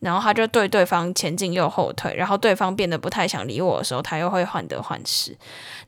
[0.00, 5.36] 然后他就对对方前进又后退，然后对方变得不太想理我的时候，他又会患得患失。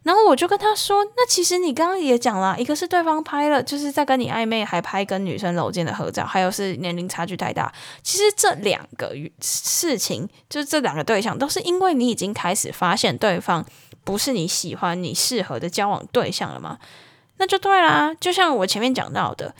[0.02, 7.72] 然后我就跟他说：“那其实你刚刚也讲了，一个是对方拍了，就是在跟你暧昧，还拍跟女生搂肩的合照，还有是年龄差距太大。
[8.02, 13.64] 其实这两个事情，就是这两个对象，都是因为你已经开始发现对方
[14.04, 16.78] 不是你喜欢、你适合的交往对象了吗？
[17.38, 18.14] 那就对啦。
[18.18, 19.54] 就像我前面讲到的。”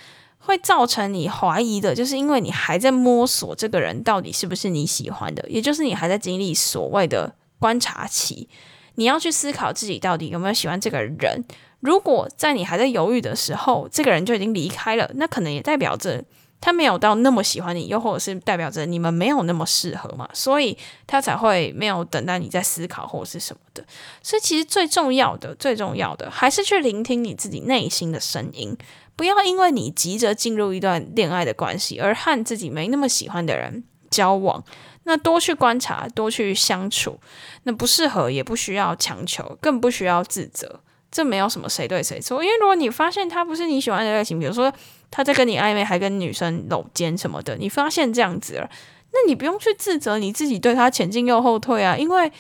[0.47, 8.49] 会造成你怀疑的，就是因为你还在摸索这个人到底是不是你喜欢的，也就是你还在经历所谓的观察期。
[8.95, 11.45] 你要去思考自己到底有没有喜欢这个人。
[11.81, 16.25] 如果在你还在犹豫的时候，这个人就已经离开了，那可能也代表着
[16.61, 20.77] 他没有到那么喜欢你，又或者是代表着你们没有那么适合嘛，所以
[21.07, 23.85] 他才会没有等待你在思考或者是什么的。
[24.23, 28.77] 所以其实最重要的、最重要的，还是去聆听你自己内心的声音。
[29.17, 34.63] 不要因为你急着进入一段恋爱的关系，而和自己没那么喜欢的人交往。
[35.05, 37.19] 那多去观察，多去相处。
[37.63, 40.81] 那不适合也不需要强求，更不需要自责。
[41.11, 42.45] 这没有什么谁对谁错。
[42.45, 44.73] 因为如果你发现他不是你喜欢的类型，比如说
[45.11, 48.69] 他在跟你暧昧，还跟女生搂肩什么的，你发现这样子了，
[49.13, 52.31] 那你不用去自责你自己对他前进又后退啊，因为。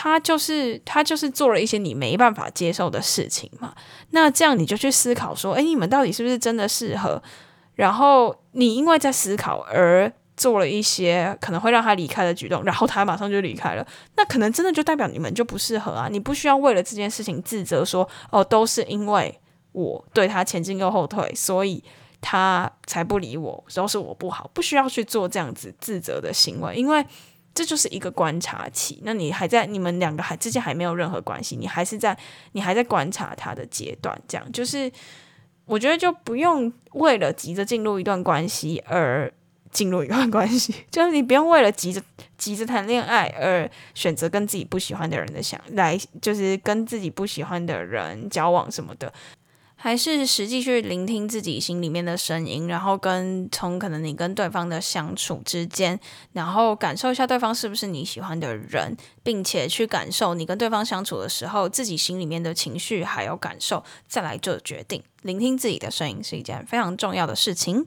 [0.00, 3.74] 他就是他就是做了一些你没办法接受的事情嘛，
[4.10, 7.20] 那这样你就去思考说，诶，你们到底是不是真的适合？
[7.74, 13.84] 然后你因为在思考而做了一些可能会让他离开的举动，然后他马上就离开了，
[14.14, 16.06] 那可能真的就代表你们就不适合啊！
[16.08, 19.40] 你不需要为了这件事情自责说，哦，都是因为
[19.72, 21.82] 我对他前进又后退，所以
[22.20, 27.04] 他才不理我，都是我不好，不需要去做这样子自责的行为，因为。
[27.58, 32.16] 这就是一个观察期，那你还在你们两个还之间还没有任何关系，你还是在
[32.52, 34.88] 你还在观察他的阶段，这样就是
[35.64, 39.28] 我觉得就不用为了急着进入一段关系而
[39.72, 42.00] 进入一段关系， 就是你不用为了急着
[42.36, 49.12] 急着谈恋爱而选择跟自己不喜欢的人的想来，就是跟自己不喜欢的人交往什么的。
[49.80, 55.98] 还是实际去聆听自己心里面的声音，然后跟从可能你跟对方的相处之间，
[56.32, 65.00] 然后感受一下对方是不是你喜欢的人，并且去感受你跟对方相处的时候自己心里面的情绪还有感受，再来做决定。
[65.22, 67.86] 聆听自己的声音是一件非常重要的事情。